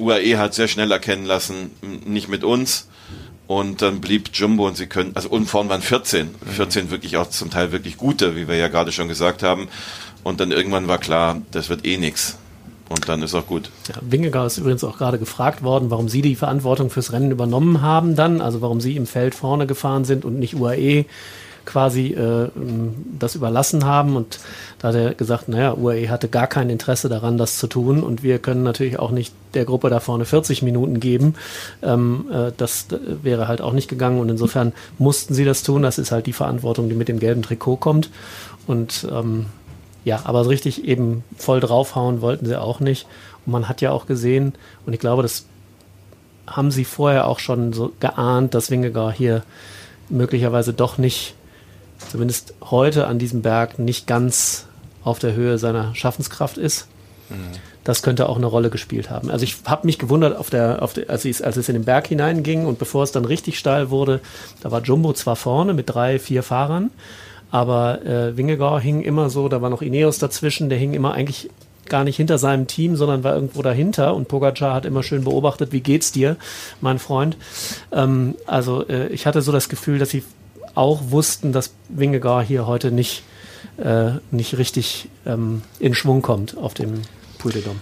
UAE 0.00 0.38
hat 0.38 0.54
sehr 0.54 0.68
schnell 0.68 0.90
erkennen 0.90 1.26
lassen, 1.26 1.70
nicht 2.06 2.28
mit 2.28 2.44
uns. 2.44 2.88
Und 3.46 3.82
dann 3.82 4.00
blieb 4.00 4.30
Jumbo 4.32 4.68
und 4.68 4.76
sie 4.76 4.86
können, 4.86 5.10
also 5.16 5.28
und 5.28 5.46
vorn 5.46 5.68
waren 5.68 5.82
14. 5.82 6.30
14 6.52 6.84
mhm. 6.84 6.90
wirklich 6.90 7.16
auch 7.16 7.28
zum 7.28 7.50
Teil 7.50 7.72
wirklich 7.72 7.96
gute, 7.96 8.36
wie 8.36 8.46
wir 8.46 8.54
ja 8.54 8.68
gerade 8.68 8.92
schon 8.92 9.08
gesagt 9.08 9.42
haben. 9.42 9.68
Und 10.22 10.38
dann 10.38 10.52
irgendwann 10.52 10.86
war 10.86 10.98
klar, 10.98 11.42
das 11.50 11.68
wird 11.68 11.84
eh 11.84 11.96
nix. 11.96 12.36
Und 12.88 13.08
dann 13.08 13.22
ist 13.22 13.34
auch 13.34 13.46
gut. 13.46 13.70
Ja, 13.88 13.94
Wingegaard 14.02 14.48
ist 14.48 14.58
übrigens 14.58 14.84
auch 14.84 14.98
gerade 14.98 15.18
gefragt 15.18 15.62
worden, 15.62 15.90
warum 15.90 16.08
Sie 16.08 16.22
die 16.22 16.34
Verantwortung 16.34 16.90
fürs 16.90 17.12
Rennen 17.12 17.30
übernommen 17.30 17.82
haben 17.82 18.16
dann, 18.16 18.40
also 18.40 18.60
warum 18.60 18.80
Sie 18.80 18.96
im 18.96 19.06
Feld 19.06 19.34
vorne 19.34 19.66
gefahren 19.66 20.04
sind 20.04 20.24
und 20.24 20.38
nicht 20.38 20.54
UAE. 20.54 21.06
Quasi 21.64 22.08
äh, 22.08 22.48
das 23.18 23.34
überlassen 23.34 23.84
haben. 23.84 24.16
Und 24.16 24.40
da 24.78 24.88
hat 24.88 24.94
er 24.94 25.14
gesagt, 25.14 25.48
naja, 25.48 25.74
UAE 25.74 26.08
hatte 26.08 26.28
gar 26.28 26.46
kein 26.46 26.70
Interesse 26.70 27.08
daran, 27.08 27.38
das 27.38 27.58
zu 27.58 27.66
tun. 27.66 28.02
Und 28.02 28.22
wir 28.22 28.38
können 28.38 28.62
natürlich 28.62 28.98
auch 28.98 29.10
nicht 29.10 29.34
der 29.54 29.64
Gruppe 29.64 29.90
da 29.90 30.00
vorne 30.00 30.24
40 30.24 30.62
Minuten 30.62 31.00
geben. 31.00 31.34
Ähm, 31.82 32.26
äh, 32.32 32.52
das 32.56 32.86
wäre 33.22 33.48
halt 33.48 33.60
auch 33.60 33.72
nicht 33.72 33.88
gegangen. 33.88 34.20
Und 34.20 34.28
insofern 34.28 34.72
mussten 34.98 35.34
sie 35.34 35.44
das 35.44 35.62
tun. 35.62 35.82
Das 35.82 35.98
ist 35.98 36.12
halt 36.12 36.26
die 36.26 36.32
Verantwortung, 36.32 36.88
die 36.88 36.94
mit 36.94 37.08
dem 37.08 37.18
gelben 37.18 37.42
Trikot 37.42 37.76
kommt. 37.76 38.10
Und 38.66 39.06
ähm, 39.10 39.46
ja, 40.04 40.22
aber 40.24 40.44
so 40.44 40.50
richtig 40.50 40.84
eben 40.84 41.24
voll 41.36 41.60
draufhauen 41.60 42.20
wollten 42.20 42.46
sie 42.46 42.60
auch 42.60 42.80
nicht. 42.80 43.06
Und 43.44 43.52
man 43.52 43.68
hat 43.68 43.80
ja 43.80 43.90
auch 43.90 44.06
gesehen, 44.06 44.54
und 44.86 44.92
ich 44.92 45.00
glaube, 45.00 45.22
das 45.22 45.46
haben 46.46 46.70
sie 46.70 46.84
vorher 46.84 47.26
auch 47.26 47.38
schon 47.38 47.72
so 47.72 47.92
geahnt, 48.00 48.54
dass 48.54 48.70
Wingegar 48.70 49.12
hier 49.12 49.42
möglicherweise 50.08 50.72
doch 50.72 50.98
nicht, 50.98 51.34
zumindest 52.08 52.54
heute 52.62 53.06
an 53.06 53.18
diesem 53.18 53.42
Berg, 53.42 53.78
nicht 53.78 54.06
ganz 54.06 54.66
auf 55.04 55.18
der 55.18 55.34
Höhe 55.34 55.58
seiner 55.58 55.94
Schaffenskraft 55.94 56.58
ist. 56.58 56.86
Mhm. 57.28 57.34
Das 57.84 58.02
könnte 58.02 58.28
auch 58.28 58.36
eine 58.36 58.46
Rolle 58.46 58.68
gespielt 58.68 59.08
haben. 59.08 59.30
Also 59.30 59.44
ich 59.44 59.56
habe 59.64 59.86
mich 59.86 59.98
gewundert, 59.98 60.36
auf 60.36 60.50
der, 60.50 60.82
auf 60.82 60.92
der, 60.92 61.08
als, 61.08 61.24
es, 61.24 61.40
als 61.40 61.56
es 61.56 61.68
in 61.68 61.74
den 61.74 61.84
Berg 61.84 62.08
hineinging 62.08 62.66
und 62.66 62.78
bevor 62.78 63.02
es 63.02 63.12
dann 63.12 63.24
richtig 63.24 63.58
steil 63.58 63.90
wurde, 63.90 64.20
da 64.60 64.70
war 64.70 64.82
Jumbo 64.82 65.12
zwar 65.14 65.36
vorne 65.36 65.72
mit 65.72 65.88
drei, 65.88 66.18
vier 66.18 66.42
Fahrern, 66.42 66.90
aber 67.50 68.04
äh, 68.04 68.36
Wingegar 68.36 68.80
hing 68.80 69.02
immer 69.02 69.30
so, 69.30 69.48
da 69.48 69.62
war 69.62 69.70
noch 69.70 69.82
Ineos 69.82 70.18
dazwischen, 70.18 70.68
der 70.68 70.78
hing 70.78 70.92
immer 70.92 71.14
eigentlich 71.14 71.50
gar 71.90 72.04
nicht 72.04 72.16
hinter 72.16 72.38
seinem 72.38 72.66
Team, 72.66 72.96
sondern 72.96 73.24
war 73.24 73.34
irgendwo 73.34 73.60
dahinter. 73.60 74.14
Und 74.14 74.28
Pogacar 74.28 74.74
hat 74.74 74.86
immer 74.86 75.02
schön 75.02 75.24
beobachtet, 75.24 75.72
wie 75.72 75.80
geht's 75.80 76.12
dir, 76.12 76.36
mein 76.80 76.98
Freund. 76.98 77.36
Ähm, 77.92 78.36
also 78.46 78.86
äh, 78.88 79.08
ich 79.08 79.26
hatte 79.26 79.42
so 79.42 79.52
das 79.52 79.68
Gefühl, 79.68 79.98
dass 79.98 80.10
sie 80.10 80.22
auch 80.74 81.10
wussten, 81.10 81.52
dass 81.52 81.74
Wingegar 81.88 82.42
hier 82.42 82.66
heute 82.66 82.90
nicht, 82.90 83.22
äh, 83.76 84.12
nicht 84.30 84.58
richtig 84.58 85.08
ähm, 85.26 85.62
in 85.78 85.94
Schwung 85.94 86.22
kommt 86.22 86.56
auf 86.56 86.74
dem 86.74 87.02
Puy 87.38 87.52
de 87.52 87.62
Dôme. 87.62 87.80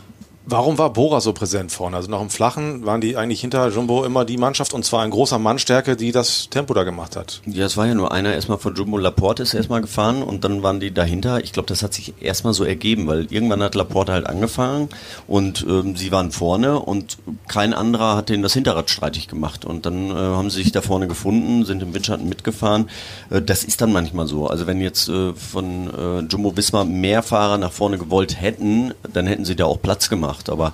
Warum 0.51 0.79
war 0.79 0.95
Bora 0.95 1.21
so 1.21 1.35
präsent 1.35 1.73
vorne? 1.73 1.99
Also 1.99 2.11
nach 2.11 2.21
dem 2.21 2.31
Flachen 2.31 2.87
waren 2.87 3.03
die 3.03 3.19
eigentlich 3.19 3.43
hinter 3.43 3.69
Jumbo 3.69 4.03
immer 4.05 4.25
die 4.25 4.39
Mannschaft 4.39 4.73
und 4.73 4.83
zwar 4.83 5.05
in 5.05 5.11
großer 5.11 5.39
Mannstärke, 5.39 5.95
die 5.95 6.11
das 6.11 6.49
Tempo 6.49 6.73
da 6.73 6.85
gemacht 6.85 7.17
hat. 7.17 7.43
Ja, 7.45 7.67
es 7.67 7.77
war 7.77 7.87
ja 7.87 7.95
nur 7.95 8.13
einer 8.13 8.33
erstmal 8.33 8.57
von 8.57 8.75
Jumbo 8.75 8.97
Laporte 8.97 9.43
ist 9.43 9.53
erstmal 9.53 9.83
gefahren 9.83 10.23
und 10.23 10.45
dann 10.45 10.63
waren 10.63 10.81
die 10.81 10.91
dahinter. 10.91 11.45
Ich 11.45 11.53
glaube, 11.53 11.67
das 11.67 11.83
hat 11.83 11.93
sich 11.93 12.15
erstmal 12.23 12.55
so 12.55 12.65
ergeben, 12.65 13.07
weil 13.07 13.31
irgendwann 13.31 13.63
hat 13.63 13.75
Laporte 13.75 14.13
halt 14.13 14.27
angefangen 14.27 14.89
und 15.27 15.67
ähm, 15.69 15.97
sie 15.97 16.13
waren 16.13 16.31
vorne 16.31 16.79
und 16.81 17.19
kein 17.47 17.75
anderer 17.75 18.17
hat 18.17 18.31
denen 18.31 18.43
das 18.43 18.55
Hinterrad 18.55 18.89
streitig 18.89 19.29
gemacht 19.29 19.67
und 19.67 19.85
dann 19.85 20.11
äh, 20.11 20.15
haben 20.15 20.49
sie 20.49 20.63
sich 20.63 20.73
da 20.73 20.81
vorne 20.81 21.09
gefunden, 21.09 21.67
sind 21.67 21.83
im 21.83 21.93
Windschatten 21.93 22.27
mitgefahren. 22.27 22.89
Äh, 23.29 23.43
das 23.43 23.65
ist 23.65 23.83
dann 23.83 23.93
manchmal 23.93 24.27
so. 24.27 24.47
Also 24.47 24.67
wenn 24.67 24.81
jetzt 24.81 25.11
äh, 25.11 25.35
von 25.35 25.91
äh, 25.95 26.21
Jumbo 26.21 26.57
Wismar 26.57 26.87
mehr 26.87 27.23
Fahrer 27.23 27.59
nach 27.59 27.73
vorne 27.73 27.99
gewollt 27.99 28.41
hätten, 28.41 28.95
dann 29.13 29.27
hätten 29.27 29.45
sie 29.45 29.55
da 29.55 29.67
auch 29.67 29.83
Platz 29.83 30.09
gemacht 30.09 30.38
gemacht. 30.39 30.51
Aber 30.51 30.73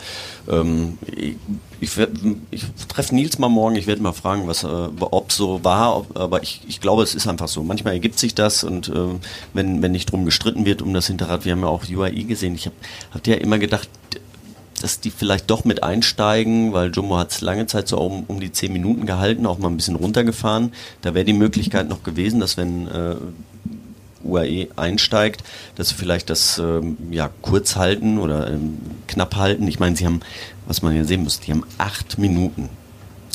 ähm, 0.49 0.99
ich, 1.17 1.37
ich, 1.81 1.91
ich 2.51 2.65
treffe 2.89 3.15
Nils 3.15 3.39
mal 3.39 3.49
morgen, 3.49 3.77
ich 3.77 3.87
werde 3.87 4.03
mal 4.03 4.13
fragen, 4.13 4.47
was, 4.47 4.65
äh, 4.65 4.67
ob 4.67 5.33
so 5.33 5.63
war, 5.65 5.97
ob, 5.97 6.19
aber 6.19 6.43
ich, 6.43 6.63
ich 6.69 6.81
glaube, 6.81 7.03
es 7.03 7.15
ist 7.15 7.27
einfach 7.27 7.49
so. 7.49 7.63
Manchmal 7.63 7.95
ergibt 7.95 8.19
sich 8.19 8.35
das 8.35 8.65
und 8.65 8.89
äh, 8.89 8.93
wenn, 9.53 9.83
wenn 9.83 9.93
nicht 9.93 10.13
drum 10.13 10.25
gestritten 10.25 10.65
wird 10.65 10.83
um 10.83 10.95
das 10.95 11.07
Hinterrad, 11.07 11.45
wir 11.45 11.53
haben 11.53 11.61
ja 11.61 11.69
auch 11.69 11.85
UAE 11.89 12.25
gesehen, 12.25 12.55
ich 12.55 12.67
habe 12.67 12.77
hab 13.13 13.27
ja 13.27 13.35
immer 13.35 13.59
gedacht, 13.59 13.89
dass 14.81 15.01
die 15.01 15.11
vielleicht 15.11 15.51
doch 15.51 15.65
mit 15.65 15.83
einsteigen, 15.83 16.73
weil 16.73 16.91
Jumbo 16.91 17.17
hat 17.17 17.31
es 17.31 17.41
lange 17.41 17.67
Zeit 17.67 17.89
so 17.89 17.99
um, 17.99 18.25
um 18.27 18.41
die 18.41 18.53
10 18.53 18.73
Minuten 18.73 19.07
gehalten, 19.07 19.47
auch 19.47 19.59
mal 19.59 19.69
ein 19.69 19.77
bisschen 19.77 19.97
runtergefahren. 19.97 20.73
Da 21.01 21.15
wäre 21.15 21.25
die 21.25 21.33
Möglichkeit 21.33 21.89
noch 21.89 22.03
gewesen, 22.03 22.41
dass 22.41 22.57
wenn 22.59 22.89
äh, 22.89 23.15
UAE 24.25 24.69
einsteigt, 24.77 25.45
dass 25.77 25.91
sie 25.91 25.95
vielleicht 25.95 26.31
das 26.31 26.59
ähm, 26.59 26.97
ja, 27.11 27.31
kurz 27.43 27.77
halten 27.77 28.19
oder 28.19 28.51
ähm, 28.51 28.79
knapp 29.07 29.37
halten. 29.37 29.69
Ich 29.69 29.79
meine, 29.79 29.97
sie 29.97 30.07
haben, 30.07 30.21
was 30.67 30.83
man 30.83 30.97
ja 30.97 31.05
sehen 31.05 31.23
muss, 31.25 31.41
die 31.41 31.53
haben 31.53 31.65
acht 31.79 32.19
Minuten 32.19 32.69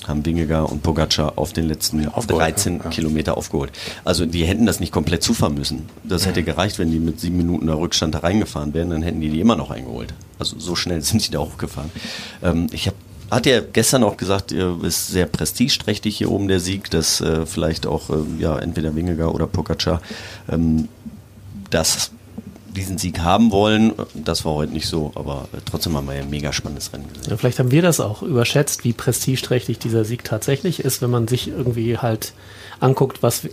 haben 0.08 0.26
Wingegar 0.26 0.70
und 0.70 0.82
Pogacar 0.84 1.34
auf 1.38 1.54
den 1.54 1.68
letzten 1.68 2.02
ja, 2.02 2.10
13 2.10 2.82
ja. 2.84 2.90
Kilometer 2.90 3.38
aufgeholt. 3.38 3.72
Also 4.04 4.26
die 4.26 4.46
hätten 4.46 4.66
das 4.66 4.80
nicht 4.80 4.92
komplett 4.92 5.24
zufahren 5.24 5.54
müssen. 5.54 5.88
Das 6.04 6.26
hätte 6.26 6.44
gereicht, 6.44 6.80
wenn 6.80 6.92
die 6.92 7.00
mit 7.00 7.20
sieben 7.20 7.38
Minuten 7.38 7.68
der 7.68 7.78
Rückstand 7.78 8.16
da 8.16 8.20
reingefahren 8.20 8.74
wären, 8.74 8.90
dann 8.90 9.04
hätten 9.04 9.22
die 9.22 9.30
die 9.30 9.40
immer 9.40 9.56
noch 9.56 9.70
eingeholt. 9.70 10.14
Also 10.40 10.60
so 10.60 10.76
schnell 10.76 11.02
sind 11.04 11.26
die 11.26 11.32
da 11.32 11.40
hochgefahren. 11.40 11.92
Ähm, 12.42 12.68
ich 12.72 12.88
habe 12.88 12.98
hat 13.32 13.46
ja 13.46 13.62
gestern 13.62 14.04
auch 14.04 14.18
gesagt, 14.18 14.52
ist 14.52 15.08
sehr 15.08 15.26
prestigeträchtig 15.26 16.18
hier 16.18 16.32
oben 16.32 16.48
der 16.48 16.60
Sieg, 16.60 16.90
dass 16.90 17.22
äh, 17.22 17.46
vielleicht 17.46 17.86
auch 17.86 18.10
äh, 18.10 18.14
ja 18.40 18.58
entweder 18.58 18.96
Wingegar 18.96 19.34
oder 19.34 19.48
Pogacar 19.48 20.02
ähm, 20.50 20.88
das 21.70 22.12
diesen 22.80 22.98
Sieg 22.98 23.20
haben 23.20 23.52
wollen. 23.52 23.94
Das 24.14 24.46
war 24.46 24.56
heute 24.56 24.74
nicht 24.74 24.88
so, 24.88 25.12
aber 25.16 25.48
äh, 25.54 25.58
trotzdem 25.66 25.96
haben 25.96 26.08
wir 26.08 26.16
ja 26.16 26.22
ein 26.22 26.30
mega 26.30 26.54
spannendes 26.54 26.92
Rennen 26.94 27.08
gesehen. 27.14 27.30
Ja, 27.30 27.38
vielleicht 27.38 27.60
haben 27.60 27.72
wir 27.72 27.82
das 27.82 28.00
auch 28.00 28.22
überschätzt, 28.22 28.84
wie 28.84 28.94
prestigeträchtig 28.94 29.80
dieser 29.80 30.06
Sieg 30.06 30.24
tatsächlich 30.24 30.80
ist, 30.80 31.02
wenn 31.02 31.10
man 31.10 31.28
sich 31.28 31.48
irgendwie 31.48 31.98
halt 31.98 32.34
anguckt, 32.80 33.22
was 33.22 33.48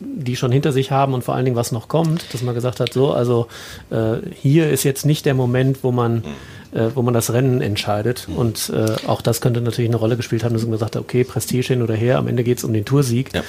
die 0.00 0.36
schon 0.36 0.50
hinter 0.50 0.72
sich 0.72 0.90
haben 0.90 1.14
und 1.14 1.22
vor 1.22 1.34
allen 1.34 1.44
Dingen 1.44 1.56
was 1.56 1.70
noch 1.70 1.88
kommt, 1.88 2.34
dass 2.34 2.42
man 2.42 2.54
gesagt 2.54 2.80
hat, 2.80 2.92
so, 2.92 3.12
also 3.12 3.46
äh, 3.90 4.16
hier 4.34 4.70
ist 4.70 4.82
jetzt 4.82 5.06
nicht 5.06 5.24
der 5.26 5.34
Moment, 5.34 5.84
wo 5.84 5.92
man 5.92 6.24
äh, 6.72 6.90
wo 6.94 7.02
man 7.02 7.14
das 7.14 7.32
Rennen 7.32 7.60
entscheidet. 7.60 8.28
Mhm. 8.28 8.36
Und 8.36 8.70
äh, 8.70 9.06
auch 9.06 9.20
das 9.20 9.40
könnte 9.40 9.60
natürlich 9.60 9.90
eine 9.90 9.98
Rolle 9.98 10.16
gespielt 10.16 10.44
haben, 10.44 10.54
dass 10.54 10.62
man 10.62 10.72
gesagt 10.72 10.96
hat, 10.96 11.02
okay, 11.02 11.24
Prestige 11.24 11.68
hin 11.68 11.82
oder 11.82 11.94
her, 11.94 12.18
am 12.18 12.28
Ende 12.28 12.44
geht 12.44 12.58
es 12.58 12.64
um 12.64 12.72
den 12.72 12.84
Toursieg. 12.84 13.30
Ja. 13.34 13.42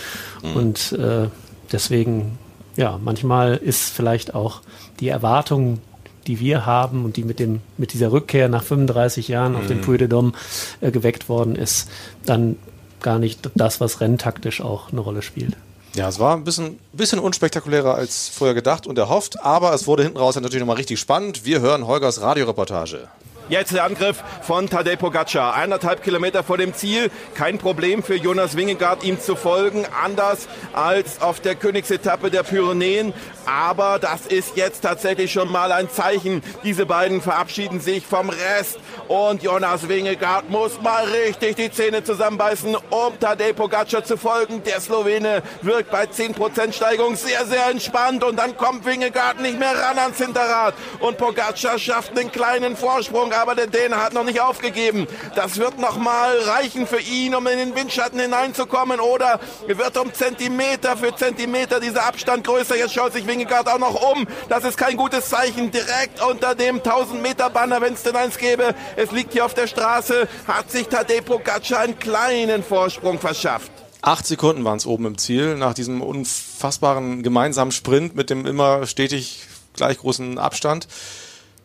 Mhm. 0.44 0.56
Und 0.56 0.92
äh, 0.94 1.28
deswegen, 1.72 2.38
ja, 2.76 3.00
manchmal 3.02 3.56
ist 3.56 3.90
vielleicht 3.94 4.36
auch 4.36 4.62
die 5.00 5.10
Erwartung, 5.10 5.80
die 6.28 6.40
wir 6.40 6.66
haben 6.66 7.06
und 7.06 7.18
die 7.18 7.24
mit 7.24 7.40
dem 7.40 7.62
mit 7.78 7.94
dieser 7.94 8.12
Rückkehr 8.12 8.48
nach 8.50 8.64
35 8.64 9.28
Jahren 9.28 9.56
auf 9.56 9.68
den 9.68 9.78
mhm. 9.78 9.82
Puy 9.82 9.98
de 9.98 10.08
Dôme 10.08 10.34
äh, 10.82 10.92
geweckt 10.92 11.30
worden 11.30 11.56
ist, 11.56 11.90
dann 12.26 12.58
gar 13.02 13.20
nicht 13.20 13.50
das, 13.56 13.82
was 13.82 14.02
renntaktisch 14.02 14.62
auch 14.62 14.92
eine 14.92 15.02
Rolle 15.02 15.22
spielt. 15.22 15.56
Ja, 15.96 16.08
es 16.08 16.20
war 16.20 16.36
ein 16.36 16.44
bisschen, 16.44 16.80
bisschen 16.92 17.20
unspektakulärer 17.20 17.94
als 17.94 18.28
vorher 18.30 18.56
gedacht 18.56 18.88
und 18.88 18.98
erhofft, 18.98 19.42
aber 19.42 19.74
es 19.74 19.86
wurde 19.86 20.04
hinten 20.04 20.18
raus 20.18 20.36
natürlich 20.36 20.60
nochmal 20.60 20.78
richtig 20.78 21.00
spannend. 21.00 21.46
Wir 21.46 21.60
hören 21.62 21.86
Holgers 21.86 22.22
Radioreportage. 22.22 23.10
Jetzt 23.50 23.74
der 23.74 23.84
Angriff 23.84 24.24
von 24.42 24.70
Tadej 24.70 24.96
Pogacar. 24.96 25.54
Eineinhalb 25.56 26.02
Kilometer 26.02 26.44
vor 26.44 26.58
dem 26.58 26.74
Ziel. 26.74 27.12
Kein 27.36 27.58
Problem 27.58 28.02
für 28.02 28.16
Jonas 28.16 28.56
Wingegaard, 28.56 29.04
ihm 29.04 29.20
zu 29.20 29.36
folgen. 29.36 29.86
Anders 30.02 30.48
als 30.72 31.22
auf 31.22 31.42
der 31.42 31.56
Königsetappe 31.56 32.32
der 32.32 32.44
Pyrenäen. 32.44 33.14
Aber 33.46 34.00
das 34.00 34.26
ist 34.28 34.56
jetzt 34.56 34.82
tatsächlich 34.82 35.34
schon 35.34 35.52
mal 35.52 35.74
ein 35.74 35.90
Zeichen. 35.90 36.42
Diese 36.64 36.86
beiden 36.86 37.22
verabschieden 37.22 37.82
sich 37.82 38.06
vom 38.06 38.30
Rest. 38.30 38.80
Und 39.08 39.44
Jonas 39.44 39.88
Wingegaard 39.88 40.50
muss 40.50 40.82
mal 40.82 41.04
richtig 41.06 41.56
die 41.56 41.72
Zähne 41.72 42.04
zusammenbeißen, 42.04 42.76
um 42.76 43.20
Tadej 43.20 43.54
Pogacar 43.54 44.04
zu 44.04 44.18
folgen. 44.18 44.64
Der 44.64 44.80
Slowene 44.80 45.44
wirkt 45.62 45.92
bei 45.92 46.06
10% 46.06 46.72
Steigung 46.72 47.16
sehr, 47.16 47.46
sehr 47.46 47.68
entspannt. 47.68 48.24
Und 48.24 48.38
dann 48.38 48.56
kommt 48.58 48.86
Wingegaard 48.86 49.42
nicht 49.42 49.60
mehr 49.60 49.78
ran 49.78 50.00
ans 50.00 50.18
Hinterrad. 50.18 50.74
Und 51.00 51.18
Pogacar 51.18 51.78
schafft 51.78 52.18
einen 52.18 52.32
kleinen 52.32 52.78
Vorsprung 52.78 53.34
aber 53.34 53.56
der 53.56 53.68
Däne 53.68 54.02
hat 54.02 54.14
noch 54.14 54.24
nicht 54.24 54.40
aufgegeben. 54.40 55.08
Das 55.36 55.58
wird 55.58 55.80
noch 55.80 55.98
mal 55.98 56.38
reichen 56.40 56.88
für 56.88 57.00
ihn, 57.00 57.36
um 57.36 57.46
in 57.48 57.58
den 57.58 57.76
Windschatten 57.76 58.20
hineinzukommen 58.20 59.00
oder 59.00 59.40
wird 59.68 59.98
um 59.98 60.14
Zentimeter 60.14 60.98
für 60.98 61.16
Zentimeter 61.16 61.80
dieser 61.80 62.06
Abstand 62.06 62.46
größer. 62.46 62.76
Jetzt 62.76 62.94
schaut 62.94 63.14
sich 63.14 63.28
Wingegaard 63.28 63.68
auch 63.68 63.80
noch 63.80 64.12
um. 64.14 64.28
Das 64.50 64.64
ist 64.64 64.78
kein 64.78 64.98
gutes 64.98 65.30
Zeichen. 65.30 65.72
Direkt 65.72 66.22
unter 66.22 66.56
dem 66.56 66.78
1000 66.78 67.22
Meter 67.22 67.50
Banner, 67.50 67.82
wenn 67.82 67.94
es 67.94 68.04
denn 68.04 68.16
eins 68.16 68.38
gäbe. 68.38 68.76
Es 68.96 69.12
liegt 69.12 69.34
hier 69.34 69.46
auf 69.46 69.54
der 69.54 69.68
Straße, 69.68 70.28
hat 70.48 70.72
sich 70.72 70.88
Tadej 70.88 71.22
Pogacar 71.22 71.80
einen 71.80 71.98
kleinen 71.98 72.64
Vorsprung 72.64 73.20
verschafft. 73.20 73.72
Acht 74.02 74.26
Sekunden 74.26 74.66
waren 74.66 74.78
es 74.78 74.86
oben 74.86 75.06
im 75.06 75.18
Ziel 75.18 75.56
nach 75.56 75.74
diesem 75.74 76.02
unfassbaren 76.02 77.24
gemeinsamen 77.24 77.72
Sprint 77.72 78.16
mit 78.16 78.30
dem 78.30 78.46
immer 78.46 78.86
stetig 78.86 79.48
gleich 79.74 79.98
großen 79.98 80.38
Abstand. 80.38 80.88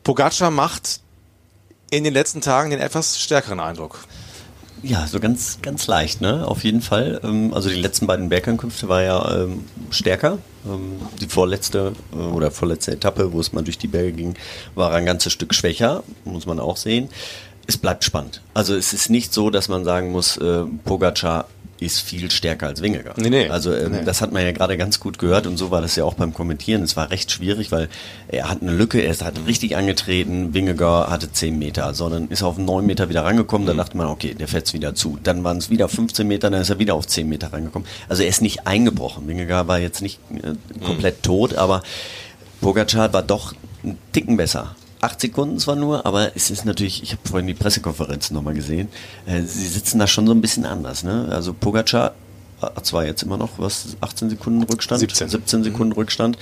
Pogacar 0.05 0.51
macht 0.51 1.01
in 1.91 2.05
den 2.05 2.13
letzten 2.13 2.41
Tagen 2.41 2.71
den 2.71 2.81
etwas 2.81 3.21
stärkeren 3.21 3.61
Eindruck. 3.61 3.99
Ja, 4.83 5.07
so 5.07 5.19
ganz, 5.19 5.59
ganz 5.61 5.87
leicht, 5.87 6.21
ne? 6.21 6.47
Auf 6.47 6.63
jeden 6.65 6.81
Fall. 6.83 7.21
Ähm, 7.25 7.53
also 7.53 7.69
die 7.69 7.81
letzten 7.81 8.07
beiden 8.07 8.29
Bergankünfte 8.29 8.89
war 8.89 9.03
ja 9.03 9.43
ähm, 9.43 9.65
stärker. 9.91 10.39
Ähm, 10.67 11.01
die 11.21 11.27
vorletzte 11.27 11.93
äh, 12.13 12.17
oder 12.17 12.51
vorletzte 12.51 12.93
Etappe, 12.93 13.33
wo 13.33 13.41
es 13.41 13.53
mal 13.53 13.63
durch 13.63 13.79
die 13.79 13.89
Berge 13.89 14.13
ging, 14.13 14.35
war 14.75 14.93
ein 14.93 15.05
ganzes 15.05 15.33
Stück 15.33 15.55
schwächer, 15.55 16.05
muss 16.25 16.47
man 16.47 16.61
auch 16.61 16.77
sehen. 16.77 17.09
Es 17.67 17.77
bleibt 17.77 18.05
spannend. 18.05 18.41
Also 18.55 18.75
es 18.75 18.93
ist 18.93 19.11
nicht 19.11 19.35
so, 19.35 19.51
dass 19.51 19.69
man 19.69 19.85
sagen 19.85 20.11
muss, 20.11 20.37
äh, 20.39 20.65
Pogacar 20.85 21.47
ist 21.81 22.01
viel 22.01 22.31
stärker 22.31 22.67
als 22.67 22.83
Wingegar. 22.83 23.15
Nee, 23.17 23.31
nee. 23.31 23.49
Also 23.49 23.73
ähm, 23.75 23.93
Nee. 23.93 24.05
das 24.05 24.21
hat 24.21 24.33
man 24.33 24.43
ja 24.43 24.53
gerade 24.53 24.77
ganz 24.77 25.01
gut 25.01 25.19
gehört 25.19 25.47
und 25.47 25.57
so 25.57 25.71
war 25.71 25.81
das 25.81 25.97
ja 25.97 26.05
auch 26.05 26.15
beim 26.15 26.35
Kommentieren. 26.35 26.83
Es 26.83 26.97
war 26.97 27.11
recht 27.11 27.31
schwierig, 27.31 27.71
weil 27.73 27.89
er 28.29 28.49
hat 28.49 28.63
eine 28.63 28.73
Lücke, 28.73 29.01
er 29.01 29.15
hat 29.19 29.35
richtig 29.47 29.77
angetreten, 29.77 30.55
Wingegar 30.55 31.11
hatte 31.11 31.31
10 31.31 31.59
Meter, 31.59 31.95
sondern 31.95 32.29
ist 32.29 32.43
auf 32.43 32.59
9 32.59 32.85
Meter 32.85 33.09
wieder 33.09 33.25
rangekommen, 33.25 33.67
dann 33.67 33.77
dachte 33.77 33.97
man, 33.97 34.09
okay, 34.09 34.35
der 34.35 34.49
fährt's 34.49 34.73
wieder 34.75 34.95
zu. 34.95 35.19
Dann 35.23 35.45
waren 35.45 35.59
es 35.59 35.71
wieder 35.71 35.89
15 35.89 36.27
Meter, 36.27 36.51
dann 36.51 36.61
ist 36.61 36.71
er 36.71 36.79
wieder 36.79 36.95
auf 36.95 37.07
10 37.07 37.29
Meter 37.29 37.53
rangekommen. 37.53 37.87
Also 38.09 38.23
er 38.23 38.29
ist 38.29 38.43
nicht 38.43 38.67
eingebrochen. 38.67 39.29
Wingegar 39.29 39.69
war 39.69 39.79
jetzt 39.79 40.03
nicht 40.03 40.19
äh, 40.35 40.55
komplett 40.85 41.23
tot, 41.23 41.55
aber 41.55 41.83
Pogacar 42.61 43.13
war 43.13 43.23
doch 43.23 43.55
einen 43.85 43.99
Ticken 44.13 44.37
besser. 44.37 44.75
Acht 45.00 45.21
Sekunden 45.21 45.59
zwar 45.59 45.76
nur, 45.76 46.07
aber 46.07 46.35
es 46.35 46.50
ist 46.50 46.64
natürlich, 46.64 47.02
ich 47.02 47.12
habe 47.12 47.23
vorhin 47.28 47.47
die 47.47 47.55
Pressekonferenz 47.55 48.31
nochmal 48.31 48.55
gesehen, 48.55 48.88
äh, 49.26 49.43
sie 49.43 49.67
sitzen 49.67 49.99
da 49.99 50.07
schon 50.07 50.26
so 50.26 50.33
ein 50.33 50.40
bisschen 50.40 50.67
anders. 50.67 51.05
Ne? 51.05 51.28
Also 51.31 51.52
Pogacar 51.52 52.14
hat 52.61 52.85
zwar 52.85 53.07
jetzt 53.07 53.23
immer 53.23 53.37
noch, 53.37 53.50
was, 53.59 53.97
18 54.00 54.31
Sekunden 54.31 54.62
Rückstand? 54.64 55.00
17. 55.00 55.28
17 55.28 55.64
Sekunden 55.64 55.93
Rückstand. 55.93 56.38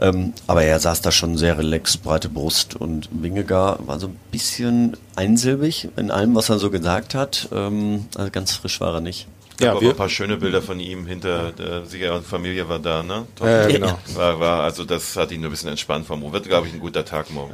Ähm, 0.00 0.34
aber 0.46 0.64
er 0.64 0.78
saß 0.78 1.00
da 1.00 1.10
schon 1.10 1.38
sehr 1.38 1.56
relaxed, 1.56 2.02
breite 2.02 2.28
Brust 2.28 2.76
und 2.76 3.08
Wingegar 3.12 3.78
war 3.86 3.98
so 3.98 4.08
ein 4.08 4.16
bisschen 4.30 4.96
einsilbig 5.16 5.88
in 5.96 6.10
allem, 6.10 6.34
was 6.34 6.50
er 6.50 6.58
so 6.58 6.70
gesagt 6.70 7.14
hat. 7.14 7.48
Ähm, 7.52 8.06
also 8.14 8.30
ganz 8.30 8.52
frisch 8.52 8.80
war 8.80 8.94
er 8.94 9.00
nicht. 9.00 9.26
Ja, 9.60 9.66
Ja, 9.66 9.70
aber 9.72 9.80
wir, 9.82 9.90
ein 9.90 9.96
paar 9.96 10.08
schöne 10.08 10.36
Bilder 10.36 10.60
von 10.62 10.80
ihm 10.80 11.06
hinter 11.06 11.52
der 11.52 11.84
Sieger 11.84 12.14
und 12.16 12.26
Familie 12.26 12.68
war 12.68 12.78
da, 12.80 13.02
ne? 13.02 13.26
Ja, 13.40 13.48
ja, 13.62 13.66
genau. 13.68 13.98
War, 14.14 14.40
war, 14.40 14.62
also 14.64 14.84
das 14.84 15.16
hat 15.16 15.30
ihn 15.30 15.40
nur 15.40 15.50
ein 15.50 15.52
bisschen 15.52 15.70
entspannt 15.70 16.06
vom 16.06 16.32
Wird, 16.32 16.44
glaube 16.48 16.66
ich, 16.66 16.74
ein 16.74 16.80
guter 16.80 17.04
Tag 17.04 17.30
morgen. 17.30 17.52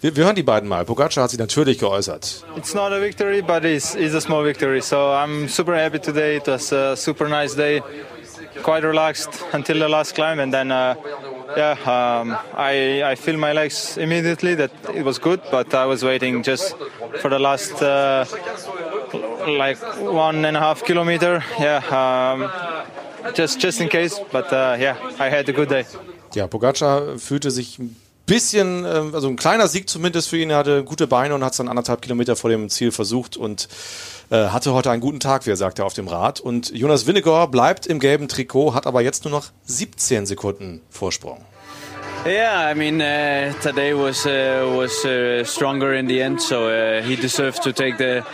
wir, 0.00 0.16
wir 0.16 0.24
hören 0.24 0.34
die 0.34 0.42
beiden 0.42 0.68
mal. 0.68 0.84
Pogacar 0.84 1.24
hat 1.24 1.30
sich 1.30 1.38
natürlich 1.38 1.78
geäußert. 1.78 2.44
It's 2.56 2.74
not 2.74 2.92
a 2.92 3.00
victory, 3.00 3.42
but 3.42 3.64
it's, 3.64 3.94
it's 3.94 4.14
a 4.14 4.20
small 4.20 4.44
victory. 4.44 4.80
So 4.82 4.96
I'm 4.96 5.48
super 5.48 5.74
happy 5.76 6.00
today. 6.00 6.36
It 6.38 6.46
was 6.48 6.72
a 6.72 6.96
super 6.96 7.28
nice 7.28 7.54
day, 7.54 7.82
quite 8.62 8.82
relaxed 8.84 9.30
until 9.52 9.78
the 9.78 9.88
last 9.88 10.14
climb, 10.14 10.40
and 10.40 10.52
then 10.52 10.72
uh, 10.72 10.94
yeah, 11.56 11.76
um, 11.86 12.36
I 12.56 13.02
I 13.12 13.14
feel 13.14 13.36
my 13.38 13.52
legs 13.52 13.96
immediately 13.98 14.56
that 14.56 14.70
it 14.94 15.04
was 15.04 15.18
good, 15.20 15.40
but 15.52 15.72
I 15.74 15.84
was 15.86 16.02
waiting 16.02 16.42
just 16.42 16.74
for 17.20 17.30
the 17.30 17.38
last 17.38 17.80
uh, 17.82 18.24
like 19.46 19.78
one 20.00 20.46
and 20.46 20.56
a 20.56 20.60
half 20.60 20.84
kilometer. 20.84 21.42
Yeah, 21.58 21.82
um, 21.90 22.50
just 23.34 23.62
just 23.62 23.80
in 23.80 23.88
case. 23.88 24.20
But 24.32 24.52
uh, 24.52 24.76
yeah, 24.78 24.96
I 25.18 25.30
had 25.30 25.48
a 25.48 25.52
good 25.52 25.70
day. 25.70 25.84
Ja, 26.34 26.46
Pogacar 26.46 27.18
fühlte 27.18 27.50
sich 27.50 27.78
ein 27.78 27.96
bisschen, 28.26 28.84
ähm, 28.84 29.14
also 29.14 29.28
ein 29.28 29.36
kleiner 29.36 29.68
Sieg 29.68 29.88
zumindest 29.88 30.28
für 30.28 30.36
ihn. 30.36 30.50
Er 30.50 30.58
hatte 30.58 30.84
gute 30.84 31.06
Beine 31.06 31.34
und 31.34 31.44
hat 31.44 31.52
es 31.52 31.58
dann 31.58 31.68
anderthalb 31.68 32.02
Kilometer 32.02 32.36
vor 32.36 32.50
dem 32.50 32.68
Ziel 32.68 32.92
versucht 32.92 33.36
und 33.36 33.68
äh, 34.30 34.48
hatte 34.48 34.74
heute 34.74 34.90
einen 34.90 35.00
guten 35.00 35.20
Tag, 35.20 35.46
wie 35.46 35.50
er 35.50 35.56
sagte, 35.56 35.84
auf 35.84 35.94
dem 35.94 36.08
Rad. 36.08 36.40
Und 36.40 36.70
Jonas 36.74 37.06
Winnegor 37.06 37.50
bleibt 37.50 37.86
im 37.86 38.00
gelben 38.00 38.28
Trikot, 38.28 38.74
hat 38.74 38.86
aber 38.86 39.00
jetzt 39.00 39.24
nur 39.24 39.30
noch 39.30 39.46
17 39.64 40.26
Sekunden 40.26 40.82
Vorsprung. 40.90 41.44
Yeah, 42.26 42.58
I 42.58 42.74
mean, 42.74 43.00
uh, 43.00 43.52
today 43.60 43.94
was 43.94 44.26
uh, 44.26 44.74
was 44.76 45.04
uh, 45.04 45.44
stronger 45.44 45.94
in 45.94 46.06
the 46.06 46.20
end, 46.20 46.42
so 46.42 46.68
uh, 46.68 47.02
he 47.02 47.14
deserved 47.14 47.62
to 47.62 47.72
take 47.72 47.98
the 47.98 48.26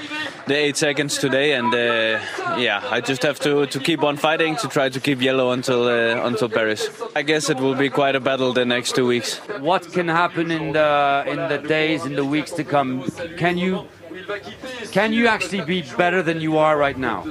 the 0.47 0.55
eight 0.55 0.79
seconds 0.79 1.19
today, 1.19 1.53
and 1.53 1.75
uh, 1.75 2.19
yeah, 2.59 2.83
I 2.91 3.03
just 3.03 3.23
have 3.23 3.39
to, 3.41 3.67
to 3.67 3.79
keep 3.79 4.03
on 4.03 4.17
fighting 4.17 4.57
to 4.57 4.69
try 4.69 4.89
to 4.89 4.99
keep 4.99 5.21
yellow 5.21 5.51
until 5.51 5.89
uh, 5.89 6.27
until 6.27 6.49
Paris. 6.49 6.89
I 7.15 7.23
guess 7.23 7.51
it 7.51 7.59
will 7.59 7.75
be 7.75 7.91
quite 7.91 8.17
a 8.17 8.21
battle 8.21 8.55
the 8.55 8.65
next 8.65 8.95
two 8.95 9.07
weeks. 9.07 9.39
what 9.61 9.93
can 9.93 10.09
happen 10.09 10.51
in 10.51 10.73
the 10.73 11.25
in 11.27 11.37
the 11.49 11.59
days 11.59 12.07
in 12.07 12.15
the 12.15 12.25
weeks 12.25 12.51
to 12.53 12.65
come 12.65 13.05
can 13.37 13.59
you 13.59 13.87
can 14.93 15.13
you 15.13 15.27
actually 15.27 15.65
be 15.65 15.83
better 15.97 16.23
than 16.23 16.41
you 16.41 16.59
are 16.59 16.79
right 16.79 16.99
now 16.99 17.25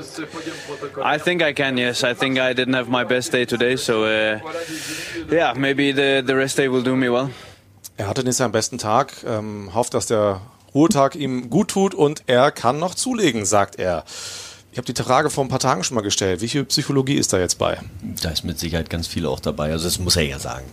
I 1.03 1.17
think 1.17 1.41
I 1.41 1.53
can, 1.53 1.77
yes. 1.77 2.03
I 2.03 2.13
think 2.13 2.37
I 2.37 2.53
didn't 2.53 2.73
have 2.73 2.89
my 2.89 3.05
best 3.05 3.31
day 3.31 3.45
today, 3.45 3.77
so 3.77 4.03
uh, 4.03 4.39
yeah, 5.31 5.53
maybe 5.55 5.93
the 5.93 6.23
the 6.25 6.35
rest 6.35 6.57
day 6.57 6.67
will 6.67 6.83
do 6.83 6.95
me 6.95 7.09
well. 7.09 7.29
Er 7.97 8.07
hatte 8.07 8.23
nicht 8.23 8.37
seinen 8.37 8.51
besten 8.51 8.77
Tag, 8.77 9.13
ähm, 9.25 9.73
hofft, 9.73 9.93
dass 9.93 10.07
der 10.07 10.41
Ruhetag 10.73 11.15
ihm 11.15 11.49
gut 11.49 11.69
tut 11.69 11.93
und 11.93 12.23
er 12.27 12.51
kann 12.51 12.79
noch 12.79 12.95
zulegen, 12.95 13.45
sagt 13.45 13.77
er. 13.77 14.03
Ich 14.71 14.77
habe 14.77 14.91
die 14.91 15.03
Frage 15.03 15.29
vor 15.29 15.43
ein 15.43 15.49
paar 15.49 15.59
Tagen 15.59 15.83
schon 15.83 15.95
mal 15.95 16.01
gestellt. 16.01 16.39
Wie 16.39 16.47
viel 16.47 16.63
Psychologie 16.63 17.15
ist 17.15 17.33
da 17.33 17.39
jetzt 17.39 17.57
bei? 17.57 17.77
Da 18.21 18.29
ist 18.29 18.45
mit 18.45 18.57
Sicherheit 18.57 18.89
ganz 18.89 19.05
viel 19.05 19.25
auch 19.25 19.41
dabei. 19.41 19.71
Also 19.71 19.83
das 19.83 19.99
muss 19.99 20.15
er 20.15 20.23
ja 20.23 20.39
sagen. 20.39 20.65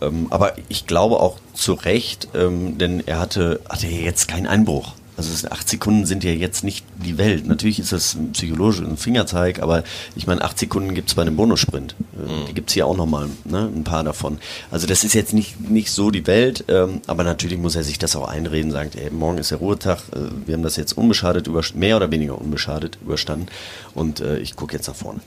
Ähm, 0.00 0.26
aber 0.30 0.56
ich 0.68 0.86
glaube 0.86 1.20
auch 1.20 1.38
zu 1.54 1.74
Recht, 1.74 2.28
ähm, 2.34 2.78
denn 2.78 3.06
er 3.06 3.20
hatte, 3.20 3.60
hatte 3.68 3.86
ja 3.86 3.98
jetzt 3.98 4.26
keinen 4.26 4.48
Einbruch. 4.48 4.92
Also 5.16 5.48
acht 5.48 5.68
Sekunden 5.68 6.04
sind 6.04 6.24
ja 6.24 6.30
jetzt 6.30 6.62
nicht 6.62 6.84
die 7.04 7.16
Welt. 7.16 7.46
Natürlich 7.46 7.78
ist 7.78 7.92
das 7.92 8.14
ein 8.14 8.32
psychologisch 8.32 8.80
ein 8.80 8.96
Fingerzeig, 8.96 9.62
aber 9.62 9.82
ich 10.14 10.26
meine, 10.26 10.42
acht 10.42 10.58
Sekunden 10.58 10.94
gibt 10.94 11.08
es 11.08 11.14
bei 11.14 11.22
einem 11.22 11.36
Bonussprint. 11.36 11.94
Äh, 12.14 12.48
Die 12.48 12.54
gibt 12.54 12.68
es 12.70 12.74
hier 12.74 12.86
auch 12.86 12.96
nochmal, 12.96 13.28
ne? 13.44 13.70
ein 13.74 13.84
paar 13.84 14.04
davon. 14.04 14.38
Also 14.70 14.86
das 14.86 15.04
ist 15.04 15.14
jetzt 15.14 15.32
nicht, 15.32 15.70
nicht 15.70 15.90
so 15.90 16.10
die 16.10 16.26
Welt, 16.26 16.64
ähm, 16.68 17.00
aber 17.06 17.24
natürlich 17.24 17.58
muss 17.58 17.76
er 17.76 17.82
sich 17.84 17.98
das 17.98 18.14
auch 18.14 18.28
einreden, 18.28 18.70
sagt, 18.72 18.96
ey, 18.96 19.10
morgen 19.10 19.38
ist 19.38 19.50
der 19.50 19.58
Ruhetag, 19.58 20.00
äh, 20.12 20.18
wir 20.46 20.54
haben 20.54 20.62
das 20.62 20.76
jetzt 20.76 20.92
unbeschadet, 20.98 21.46
über, 21.46 21.62
mehr 21.74 21.96
oder 21.96 22.10
weniger 22.10 22.38
unbeschadet 22.38 22.98
überstanden 23.00 23.46
und 23.94 24.20
äh, 24.20 24.38
ich 24.38 24.54
gucke 24.54 24.76
jetzt 24.76 24.88
nach 24.88 24.96
vorne. 24.96 25.20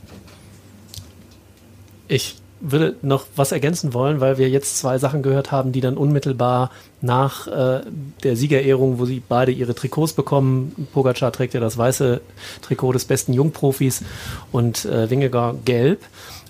Ich 2.07 2.35
würde 2.61 2.95
noch 3.01 3.25
was 3.35 3.51
ergänzen 3.51 3.93
wollen, 3.93 4.19
weil 4.19 4.37
wir 4.37 4.49
jetzt 4.49 4.77
zwei 4.77 4.97
Sachen 4.97 5.23
gehört 5.23 5.51
haben, 5.51 5.71
die 5.71 5.81
dann 5.81 5.97
unmittelbar 5.97 6.71
nach 7.01 7.47
äh, 7.47 7.81
der 8.23 8.35
Siegerehrung, 8.35 8.99
wo 8.99 9.05
sie 9.05 9.21
beide 9.27 9.51
ihre 9.51 9.75
Trikots 9.75 10.13
bekommen. 10.13 10.87
Pogacar 10.93 11.31
trägt 11.31 11.53
ja 11.53 11.59
das 11.59 11.77
weiße 11.77 12.21
Trikot 12.61 12.93
des 12.93 13.05
besten 13.05 13.33
Jungprofis 13.33 14.03
und 14.51 14.85
äh, 14.85 15.09
Wingegar 15.09 15.55
gelb. 15.65 16.01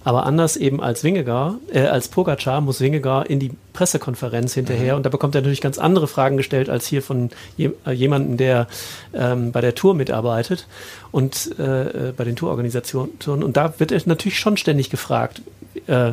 Aber 0.04 0.26
anders 0.26 0.56
eben 0.56 0.82
als 0.82 1.04
Wingegar, 1.04 1.56
äh, 1.72 1.82
als 1.82 2.08
Pogacar 2.08 2.62
muss 2.62 2.82
Wingegar 2.82 3.30
in 3.30 3.40
die 3.40 3.52
Pressekonferenz 3.80 4.54
hinterher 4.54 4.98
und 4.98 5.06
da 5.06 5.10
bekommt 5.10 5.36
er 5.36 5.42
natürlich 5.42 5.62
ganz 5.62 5.78
andere 5.78 6.10
Fragen 6.10 6.36
gestellt 6.36 6.70
als 6.70 6.86
hier 6.86 7.02
von 7.02 7.30
je, 7.56 7.70
äh, 7.88 7.92
jemandem, 7.92 8.36
der 8.36 8.68
ähm, 9.14 9.54
bei 9.54 9.62
der 9.62 9.74
Tour 9.74 9.94
mitarbeitet 9.94 10.68
und 11.12 11.58
äh, 11.58 12.10
äh, 12.10 12.12
bei 12.12 12.26
den 12.26 12.36
Tourorganisationen. 12.36 13.14
Und 13.26 13.56
da 13.56 13.80
wird 13.80 13.94
er 13.94 14.02
natürlich 14.06 14.38
schon 14.38 14.58
ständig 14.58 14.90
gefragt, 14.90 15.42
äh, 15.88 16.12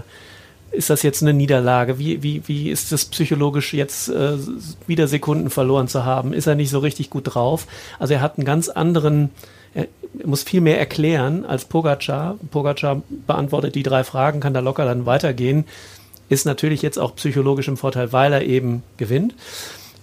ist 0.70 0.90
das 0.90 1.02
jetzt 1.02 1.22
eine 1.22 1.32
Niederlage? 1.32 1.98
Wie, 1.98 2.22
wie, 2.22 2.46
wie 2.46 2.70
ist 2.70 2.92
das 2.92 3.06
psychologisch 3.06 3.74
jetzt 3.74 4.10
äh, 4.10 4.34
wieder 4.86 5.08
Sekunden 5.08 5.50
verloren 5.50 5.88
zu 5.88 6.04
haben? 6.04 6.32
Ist 6.32 6.46
er 6.46 6.54
nicht 6.54 6.70
so 6.70 6.78
richtig 6.78 7.10
gut 7.10 7.34
drauf? 7.34 7.66
Also 7.98 8.14
er 8.14 8.20
hat 8.20 8.38
einen 8.38 8.44
ganz 8.44 8.68
anderen, 8.68 9.30
er 9.74 9.88
muss 10.24 10.44
viel 10.44 10.60
mehr 10.60 10.78
erklären 10.78 11.44
als 11.44 11.64
Pogacar. 11.64 12.36
Pogacar 12.52 13.02
beantwortet 13.26 13.74
die 13.74 13.82
drei 13.82 14.04
Fragen, 14.04 14.38
kann 14.38 14.54
da 14.54 14.60
locker 14.60 14.84
dann 14.84 15.04
weitergehen. 15.04 15.64
Ist 16.28 16.46
natürlich 16.46 16.82
jetzt 16.82 16.98
auch 16.98 17.14
psychologisch 17.16 17.68
im 17.68 17.76
Vorteil, 17.76 18.12
weil 18.12 18.32
er 18.32 18.42
eben 18.42 18.82
gewinnt. 18.96 19.34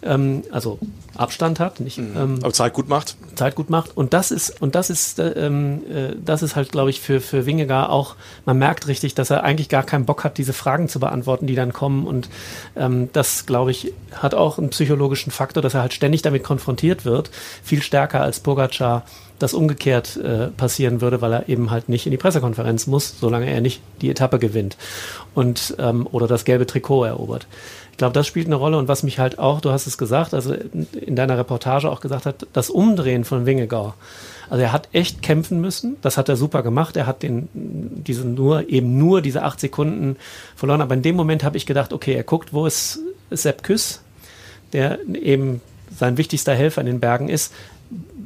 Ähm, 0.05 0.43
also 0.51 0.79
Abstand 1.15 1.59
hat, 1.59 1.79
nicht 1.79 1.97
ähm, 1.97 2.39
Aber 2.41 2.53
Zeit 2.53 2.73
gut 2.73 2.89
macht. 2.89 3.15
Zeit 3.35 3.55
gut 3.55 3.69
macht. 3.69 3.95
Und 3.95 4.13
das 4.13 4.31
ist, 4.31 4.61
und 4.61 4.75
das 4.75 4.89
ist, 4.89 5.19
äh, 5.19 5.29
ähm, 5.31 5.81
äh, 5.89 6.15
das 6.23 6.41
ist 6.41 6.55
halt, 6.55 6.71
glaube 6.71 6.89
ich, 6.89 7.01
für, 7.01 7.21
für 7.21 7.45
Wingegar 7.45 7.89
auch, 7.89 8.15
man 8.45 8.57
merkt 8.57 8.87
richtig, 8.87 9.13
dass 9.15 9.29
er 9.29 9.43
eigentlich 9.43 9.69
gar 9.69 9.83
keinen 9.83 10.05
Bock 10.05 10.23
hat, 10.23 10.37
diese 10.37 10.53
Fragen 10.53 10.89
zu 10.89 10.99
beantworten, 10.99 11.47
die 11.47 11.55
dann 11.55 11.73
kommen. 11.73 12.07
Und 12.07 12.29
ähm, 12.75 13.09
das, 13.13 13.45
glaube 13.45 13.71
ich, 13.71 13.93
hat 14.13 14.33
auch 14.33 14.57
einen 14.57 14.69
psychologischen 14.69 15.31
Faktor, 15.31 15.61
dass 15.61 15.73
er 15.73 15.81
halt 15.81 15.93
ständig 15.93 16.21
damit 16.21 16.43
konfrontiert 16.43 17.05
wird. 17.05 17.29
Viel 17.63 17.81
stärker 17.81 18.21
als 18.21 18.39
Pogacar 18.39 19.03
das 19.39 19.53
umgekehrt 19.53 20.15
äh, 20.17 20.47
passieren 20.47 21.01
würde, 21.01 21.21
weil 21.21 21.33
er 21.33 21.49
eben 21.49 21.69
halt 21.69 21.89
nicht 21.89 22.05
in 22.05 22.11
die 22.11 22.17
Pressekonferenz 22.17 22.87
muss, 22.87 23.19
solange 23.19 23.49
er 23.49 23.61
nicht 23.61 23.81
die 24.01 24.09
Etappe 24.09 24.39
gewinnt 24.39 24.77
und 25.35 25.75
ähm, 25.79 26.07
oder 26.11 26.27
das 26.27 26.45
gelbe 26.45 26.65
Trikot 26.65 27.03
erobert. 27.03 27.47
Ich 27.93 27.97
glaube, 27.97 28.13
das 28.13 28.25
spielt 28.25 28.47
eine 28.47 28.55
Rolle 28.55 28.79
und 28.79 28.87
was 28.87 29.03
mich 29.03 29.19
halt 29.19 29.37
auch, 29.37 29.61
du 29.61 29.69
hast 29.69 29.85
es 29.85 29.99
gesagt, 29.99 30.33
also 30.33 30.55
in 30.99 31.15
deiner 31.15 31.37
Reportage 31.37 31.91
auch 31.91 32.01
gesagt 32.01 32.25
hat, 32.25 32.47
das 32.51 32.71
Umdrehen 32.71 33.23
von 33.23 33.45
Wingegar. 33.45 33.93
Also 34.49 34.63
er 34.63 34.71
hat 34.71 34.89
echt 34.93 35.21
kämpfen 35.21 35.61
müssen, 35.61 35.97
das 36.01 36.17
hat 36.17 36.27
er 36.27 36.35
super 36.35 36.63
gemacht. 36.63 36.97
Er 36.97 37.05
hat 37.05 37.21
den, 37.21 37.49
diese 37.53 38.27
nur, 38.27 38.67
eben 38.67 38.97
nur 38.97 39.21
diese 39.21 39.43
acht 39.43 39.59
Sekunden 39.59 40.15
verloren. 40.55 40.81
Aber 40.81 40.95
in 40.95 41.03
dem 41.03 41.15
Moment 41.15 41.43
habe 41.43 41.55
ich 41.55 41.67
gedacht, 41.67 41.93
okay, 41.93 42.15
er 42.15 42.23
guckt, 42.23 42.51
wo 42.51 42.65
ist 42.65 42.99
Sepp 43.29 43.61
Küss, 43.61 44.01
der 44.73 44.97
eben 45.07 45.61
sein 45.95 46.17
wichtigster 46.17 46.55
Helfer 46.55 46.81
in 46.81 46.87
den 46.87 46.99
Bergen 46.99 47.29
ist, 47.29 47.53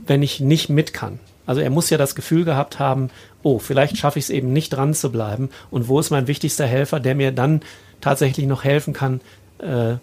wenn 0.06 0.23
ich 0.23 0.39
nicht 0.39 0.69
mit 0.69 0.93
kann. 0.93 1.19
Also 1.45 1.60
er 1.60 1.69
muss 1.71 1.89
ja 1.89 1.97
das 1.97 2.15
Gefühl 2.15 2.45
gehabt 2.45 2.80
haben, 2.80 3.10
oh, 3.43 3.60
vielleicht 3.60 3.97
schaffe 3.97 4.17
ich 4.17 4.25
es 4.25 4.30
eben 4.30 4.53
nicht 4.53 4.69
dran 4.69 4.93
zu 4.93 5.12
bleiben. 5.12 5.49
Und 5.71 5.89
wo 5.89 5.99
ist 5.99 6.10
mein 6.10 6.27
wichtigster 6.27 6.65
Helfer, 6.65 7.01
der 7.01 7.15
mir 7.15 7.34
dann 7.34 7.60
tatsächlich 7.99 8.47
noch 8.47 8.63
helfen 8.63 8.93
kann, 8.93 9.19
äh, 9.60 9.96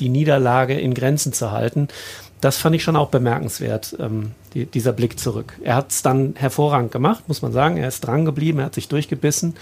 die 0.00 0.08
Niederlage 0.08 0.78
in 0.78 0.94
Grenzen 0.94 1.32
zu 1.32 1.52
halten? 1.52 1.88
Das 2.40 2.58
fand 2.58 2.74
ich 2.74 2.82
schon 2.82 2.96
auch 2.96 3.08
bemerkenswert, 3.08 3.96
ähm, 4.00 4.32
die, 4.54 4.66
dieser 4.66 4.92
Blick 4.92 5.18
zurück. 5.18 5.58
Er 5.62 5.76
hat 5.76 5.92
es 5.92 6.02
dann 6.02 6.34
hervorragend 6.36 6.90
gemacht, 6.90 7.24
muss 7.28 7.40
man 7.40 7.52
sagen. 7.52 7.76
Er 7.76 7.88
ist 7.88 8.00
dran 8.00 8.24
geblieben, 8.24 8.58
er 8.58 8.66
hat 8.66 8.74
sich 8.74 8.88
durchgebissen. 8.88 9.54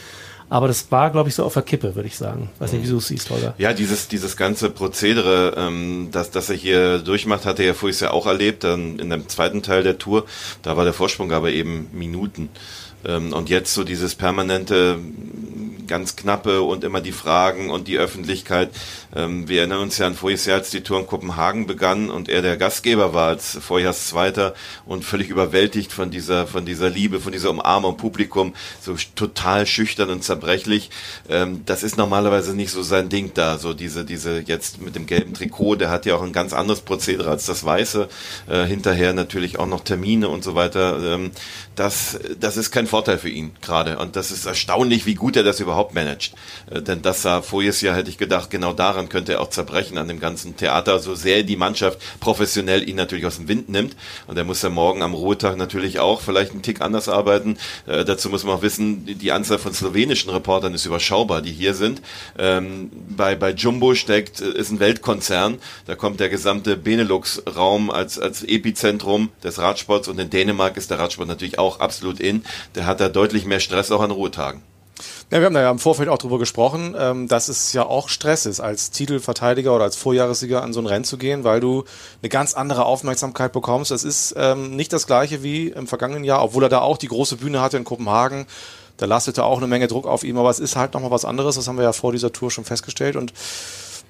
Aber 0.51 0.67
das 0.67 0.91
war, 0.91 1.11
glaube 1.11 1.29
ich, 1.29 1.37
so 1.37 1.45
auf 1.45 1.55
der 1.55 1.63
Kippe, 1.63 1.95
würde 1.95 2.09
ich 2.09 2.17
sagen. 2.17 2.51
Weiß 2.59 2.73
nicht, 2.73 2.83
wie 2.83 2.89
du 2.89 2.97
es 2.97 3.07
siehst, 3.07 3.31
Holger. 3.31 3.55
Ja, 3.57 3.73
dieses, 3.73 4.09
dieses 4.09 4.37
ganze 4.37 4.69
Prozedere, 4.69 5.55
ähm, 5.57 6.09
das, 6.11 6.33
das 6.33 6.51
er 6.51 6.57
hier 6.57 6.99
durchmacht, 6.99 7.47
hatte 7.47 7.63
er 7.63 7.75
vorher 7.77 8.09
ja 8.09 8.11
auch 8.11 8.27
erlebt, 8.27 8.65
dann 8.65 8.99
in 8.99 9.11
dem 9.11 9.29
zweiten 9.29 9.63
Teil 9.63 9.85
der 9.85 9.99
Tour, 9.99 10.25
da 10.63 10.77
war 10.77 10.83
der 10.83 10.93
Vorsprung 10.93 11.31
aber 11.31 11.53
eben 11.53 11.89
Minuten. 11.93 12.49
Ähm, 13.05 13.33
und 13.33 13.49
jetzt 13.49 13.73
so 13.73 13.85
dieses 13.85 14.17
permanente 14.17 14.99
ganz 15.91 16.17
knappe 16.17 16.63
und 16.63 16.85
immer 16.85 17.01
die 17.01 17.13
Fragen 17.13 17.69
und 17.69 17.89
die 17.89 17.99
Öffentlichkeit. 17.99 18.71
Ähm, 19.15 19.49
wir 19.49 19.59
erinnern 19.59 19.81
uns 19.81 19.99
ja 19.99 20.07
an 20.07 20.15
voriges 20.15 20.47
Jahr, 20.47 20.59
als 20.59 20.71
die 20.71 20.83
Tour 20.83 21.01
in 21.01 21.07
Kopenhagen 21.07 21.67
begann 21.67 22.11
und 22.11 22.29
er 22.29 22.43
der 22.43 22.57
Gastgeber 22.57 23.13
war 23.13 23.29
als 23.29 23.59
Vorjahrszweiter 23.61 24.55
und 24.87 25.05
völlig 25.05 25.29
überwältigt 25.29 25.93
von 25.93 26.11
dieser, 26.11 26.47
von 26.47 26.65
dieser 26.65 26.89
Liebe, 26.89 27.21
von 27.21 27.33
dieser 27.33 27.51
Umarmung 27.51 27.97
Publikum, 27.97 28.55
so 28.81 28.95
total 29.17 29.67
schüchtern 29.67 30.11
und 30.11 30.23
zerbrechlich. 30.23 30.91
Ähm, 31.29 31.63
das 31.67 31.83
ist 31.83 31.99
normalerweise 31.99 32.55
nicht 32.55 32.71
so 32.71 32.83
sein 32.83 33.09
Ding 33.09 33.33
da, 33.35 33.59
so 33.59 33.75
diese, 33.75 34.05
diese 34.05 34.41
jetzt 34.47 34.81
mit 34.81 34.95
dem 34.95 35.07
gelben 35.07 35.35
Trikot, 35.35 35.75
der 35.75 35.91
hat 35.91 36.07
ja 36.07 36.15
auch 36.15 36.23
ein 36.23 36.33
ganz 36.33 36.53
anderes 36.53 36.83
Prozedere 36.83 37.31
als 37.31 37.47
das 37.47 37.65
weiße. 37.65 38.09
Äh, 38.49 38.65
hinterher 38.65 39.13
natürlich 39.13 39.59
auch 39.59 39.67
noch 39.67 39.83
Termine 39.83 40.29
und 40.29 40.45
so 40.45 40.55
weiter. 40.55 41.01
Ähm, 41.03 41.33
das, 41.81 42.21
das 42.39 42.59
ist 42.59 42.73
kein 42.73 42.87
Vorteil 42.87 43.17
für 43.17 43.31
ihn 43.31 43.53
gerade. 43.63 43.99
Und 43.99 44.15
das 44.15 44.31
ist 44.31 44.45
erstaunlich, 44.45 45.07
wie 45.07 45.15
gut 45.15 45.35
er 45.35 45.45
das 45.45 45.61
überhaupt 45.61 45.95
managt. 45.95 46.35
Äh, 46.71 46.83
denn 46.83 47.01
das 47.01 47.23
sah 47.23 47.41
voriges 47.41 47.81
Jahr, 47.81 47.97
hätte 47.97 48.11
ich 48.11 48.19
gedacht, 48.19 48.51
genau 48.51 48.75
daran 48.75 49.09
könnte 49.09 49.33
er 49.33 49.41
auch 49.41 49.49
zerbrechen, 49.49 49.97
an 49.97 50.07
dem 50.07 50.21
ganzen 50.21 50.59
Theater, 50.59 50.99
so 50.99 51.15
sehr 51.15 51.43
die 51.43 51.57
Mannschaft 51.57 51.99
professionell 52.21 52.87
ihn 52.87 52.97
natürlich 52.97 53.25
aus 53.25 53.37
dem 53.37 53.49
Wind 53.49 53.71
nimmt. 53.71 53.97
Und 54.27 54.37
er 54.37 54.45
muss 54.45 54.61
ja 54.61 54.69
morgen 54.69 55.03
am 55.03 55.15
Ruhetag 55.15 55.57
natürlich 55.57 56.01
auch 56.01 56.21
vielleicht 56.21 56.51
einen 56.53 56.61
Tick 56.61 56.83
anders 56.83 57.09
arbeiten. 57.09 57.57
Äh, 57.87 58.05
dazu 58.05 58.29
muss 58.29 58.45
man 58.45 58.57
auch 58.57 58.63
wissen, 58.63 59.07
die, 59.07 59.15
die, 59.15 59.33
Anzahl 59.33 59.59
von 59.59 59.73
slowenischen 59.73 60.31
Reportern 60.31 60.75
ist 60.75 60.85
überschaubar, 60.85 61.41
die 61.41 61.53
hier 61.53 61.73
sind. 61.73 62.03
Ähm, 62.39 62.91
bei, 63.09 63.37
bei 63.37 63.53
Jumbo 63.53 63.95
steckt, 63.95 64.43
äh, 64.43 64.51
ist 64.51 64.71
ein 64.71 64.81
Weltkonzern. 64.81 65.59
Da 65.87 65.95
kommt 65.95 66.21
der 66.21 66.29
gesamte 66.29 66.77
Benelux-Raum 66.77 67.91
als, 67.91 68.19
als 68.19 68.43
Epizentrum 68.43 69.31
des 69.43 69.59
Radsports 69.59 70.09
und 70.09 70.19
in 70.21 70.29
Dänemark 70.29 70.77
ist 70.77 70.91
der 70.91 70.99
Radsport 70.99 71.27
natürlich 71.27 71.59
auch 71.59 71.70
auch 71.71 71.81
absolut 71.81 72.21
in. 72.21 72.45
Der 72.75 72.87
hat 72.87 73.01
da 73.01 73.09
deutlich 73.09 73.45
mehr 73.45 73.61
Stress 73.61 73.91
auch 73.93 74.01
an 74.01 74.11
Ruhetagen. 74.11 74.63
Ja, 75.31 75.39
wir 75.39 75.47
haben 75.47 75.55
da 75.55 75.63
ja 75.63 75.71
im 75.71 75.79
Vorfeld 75.79 76.09
auch 76.09 76.19
drüber 76.19 76.39
gesprochen, 76.39 76.95
ähm, 76.99 77.29
dass 77.29 77.49
es 77.49 77.73
ja 77.73 77.87
auch 77.87 78.09
Stress 78.09 78.47
ist, 78.47 78.61
als 78.61 78.91
Titelverteidiger 78.91 79.75
oder 79.75 79.85
als 79.85 79.97
Vorjahressieger 79.97 80.63
an 80.63 80.73
so 80.73 80.81
ein 80.81 80.87
Rennen 80.87 81.05
zu 81.05 81.19
gehen, 81.19 81.45
weil 81.45 81.61
du 81.61 81.85
eine 82.21 82.29
ganz 82.29 82.55
andere 82.55 82.85
Aufmerksamkeit 82.85 83.53
bekommst. 83.53 83.93
Das 83.93 84.05
ist 84.05 84.35
ähm, 84.37 84.75
nicht 84.77 84.93
das 84.93 85.07
gleiche 85.07 85.43
wie 85.43 85.69
im 85.69 85.87
vergangenen 85.87 86.25
Jahr, 86.25 86.43
obwohl 86.43 86.65
er 86.65 86.69
da 86.69 86.81
auch 86.81 86.99
die 86.99 87.09
große 87.09 87.37
Bühne 87.37 87.61
hatte 87.61 87.77
in 87.77 87.85
Kopenhagen. 87.85 88.47
Da 88.97 89.07
lastete 89.07 89.45
auch 89.45 89.59
eine 89.59 89.67
Menge 89.67 89.87
Druck 89.89 90.07
auf 90.07 90.25
ihm, 90.25 90.37
aber 90.37 90.51
es 90.51 90.59
ist 90.59 90.77
halt 90.77 90.93
nochmal 90.93 91.11
was 91.11 91.25
anderes. 91.25 91.55
Das 91.55 91.69
haben 91.69 91.77
wir 91.77 91.85
ja 91.85 91.93
vor 91.93 92.13
dieser 92.13 92.33
Tour 92.33 92.51
schon 92.51 92.65
festgestellt 92.65 93.17
und 93.17 93.33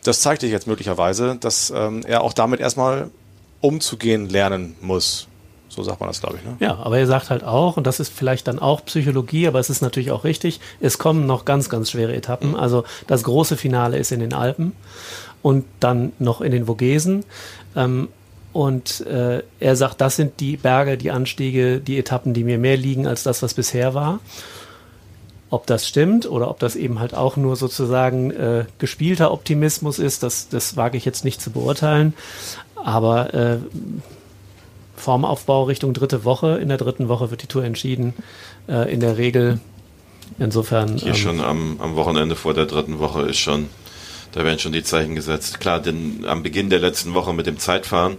das 0.02 0.20
zeigt 0.20 0.40
sich 0.40 0.50
jetzt 0.50 0.66
möglicherweise, 0.66 1.36
dass 1.36 1.70
ähm, 1.76 2.02
er 2.06 2.22
auch 2.22 2.32
damit 2.32 2.60
erstmal 2.60 3.10
umzugehen 3.60 4.28
lernen 4.28 4.74
muss. 4.80 5.28
So 5.70 5.84
sagt 5.84 6.00
man 6.00 6.08
das, 6.08 6.20
glaube 6.20 6.36
ich. 6.38 6.44
Ne? 6.44 6.56
Ja, 6.58 6.76
aber 6.76 6.98
er 6.98 7.06
sagt 7.06 7.30
halt 7.30 7.44
auch, 7.44 7.76
und 7.76 7.86
das 7.86 8.00
ist 8.00 8.12
vielleicht 8.12 8.48
dann 8.48 8.58
auch 8.58 8.84
Psychologie, 8.84 9.46
aber 9.46 9.60
es 9.60 9.70
ist 9.70 9.80
natürlich 9.80 10.10
auch 10.10 10.24
richtig, 10.24 10.60
es 10.80 10.98
kommen 10.98 11.26
noch 11.26 11.44
ganz, 11.44 11.68
ganz 11.68 11.90
schwere 11.90 12.14
Etappen. 12.14 12.50
Mhm. 12.50 12.56
Also 12.56 12.84
das 13.06 13.22
große 13.22 13.56
Finale 13.56 13.96
ist 13.96 14.10
in 14.10 14.20
den 14.20 14.34
Alpen 14.34 14.72
und 15.42 15.64
dann 15.78 16.12
noch 16.18 16.40
in 16.40 16.50
den 16.50 16.66
Vogesen. 16.66 17.24
Ähm, 17.76 18.08
und 18.52 19.06
äh, 19.06 19.44
er 19.60 19.76
sagt, 19.76 20.00
das 20.00 20.16
sind 20.16 20.40
die 20.40 20.56
Berge, 20.56 20.98
die 20.98 21.12
Anstiege, 21.12 21.78
die 21.78 21.98
Etappen, 21.98 22.34
die 22.34 22.42
mir 22.42 22.58
mehr 22.58 22.76
liegen 22.76 23.06
als 23.06 23.22
das, 23.22 23.42
was 23.42 23.54
bisher 23.54 23.94
war. 23.94 24.18
Ob 25.50 25.66
das 25.66 25.86
stimmt 25.86 26.28
oder 26.28 26.50
ob 26.50 26.58
das 26.58 26.74
eben 26.74 26.98
halt 26.98 27.14
auch 27.14 27.36
nur 27.36 27.54
sozusagen 27.54 28.32
äh, 28.32 28.64
gespielter 28.78 29.32
Optimismus 29.32 30.00
ist, 30.00 30.24
das, 30.24 30.48
das 30.48 30.76
wage 30.76 30.96
ich 30.96 31.04
jetzt 31.04 31.24
nicht 31.24 31.40
zu 31.40 31.50
beurteilen. 31.50 32.14
Aber 32.74 33.34
äh, 33.34 33.58
Formaufbau 35.00 35.64
Richtung 35.64 35.92
dritte 35.92 36.24
Woche. 36.24 36.58
In 36.58 36.68
der 36.68 36.78
dritten 36.78 37.08
Woche 37.08 37.30
wird 37.30 37.42
die 37.42 37.46
Tour 37.46 37.64
entschieden. 37.64 38.14
Äh, 38.68 38.92
in 38.92 39.00
der 39.00 39.18
Regel. 39.18 39.58
Insofern. 40.38 40.96
Hier 40.96 41.08
ähm, 41.08 41.14
schon 41.16 41.40
am, 41.40 41.80
am 41.80 41.96
Wochenende 41.96 42.36
vor 42.36 42.54
der 42.54 42.66
dritten 42.66 42.98
Woche 42.98 43.22
ist 43.22 43.38
schon, 43.38 43.68
da 44.32 44.44
werden 44.44 44.58
schon 44.58 44.72
die 44.72 44.84
Zeichen 44.84 45.14
gesetzt. 45.14 45.60
Klar, 45.60 45.80
denn 45.80 46.24
am 46.26 46.42
Beginn 46.42 46.70
der 46.70 46.78
letzten 46.78 47.14
Woche 47.14 47.34
mit 47.34 47.46
dem 47.46 47.58
Zeitfahren 47.58 48.16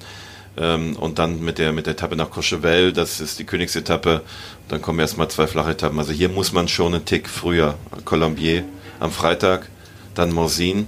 ähm, 0.57 0.95
und 0.97 1.19
dann 1.19 1.41
mit 1.41 1.57
der, 1.57 1.71
mit 1.71 1.85
der 1.85 1.93
Etappe 1.93 2.15
nach 2.15 2.29
Courchevel, 2.29 2.91
das 2.91 3.21
ist 3.21 3.39
die 3.39 3.45
Königsetappe. 3.45 4.21
Dann 4.67 4.81
kommen 4.81 4.99
erstmal 4.99 5.29
zwei 5.29 5.47
flache 5.47 5.71
Etappen. 5.71 5.99
Also 5.99 6.11
hier 6.11 6.29
muss 6.29 6.51
man 6.51 6.67
schon 6.67 6.93
einen 6.93 7.05
Tick 7.05 7.29
früher. 7.29 7.75
Colombier 8.03 8.65
am 8.99 9.11
Freitag, 9.11 9.69
dann 10.13 10.33
Morsin 10.33 10.87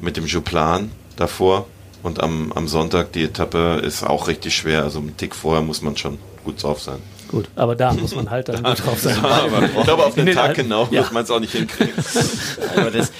mit 0.00 0.16
dem 0.16 0.26
Jouplan 0.26 0.90
davor 1.16 1.66
und 2.06 2.22
am, 2.22 2.52
am 2.52 2.68
Sonntag 2.68 3.12
die 3.12 3.24
Etappe 3.24 3.80
ist 3.84 4.04
auch 4.04 4.28
richtig 4.28 4.54
schwer. 4.54 4.84
Also 4.84 5.00
einen 5.00 5.16
Tick 5.16 5.34
vorher 5.34 5.62
muss 5.62 5.82
man 5.82 5.96
schon 5.96 6.18
gut 6.44 6.62
drauf 6.62 6.80
sein. 6.80 7.00
Gut, 7.28 7.48
aber 7.56 7.74
da 7.74 7.92
muss 7.92 8.14
man 8.14 8.30
halt 8.30 8.48
dann 8.48 8.62
gut 8.62 8.84
drauf 8.84 9.00
sein. 9.00 9.16
aber 9.24 9.64
ich 9.64 9.84
glaube, 9.84 10.04
auf 10.04 10.14
den, 10.14 10.26
den 10.26 10.34
Tag 10.34 10.54
genau 10.54 10.84
ja. 10.84 11.02
wird 11.02 11.12
man 11.12 11.24
es 11.24 11.30
auch 11.30 11.40
nicht 11.40 11.52
hinkriegen. 11.52 11.94
aber, 12.76 12.90
das, 12.90 13.12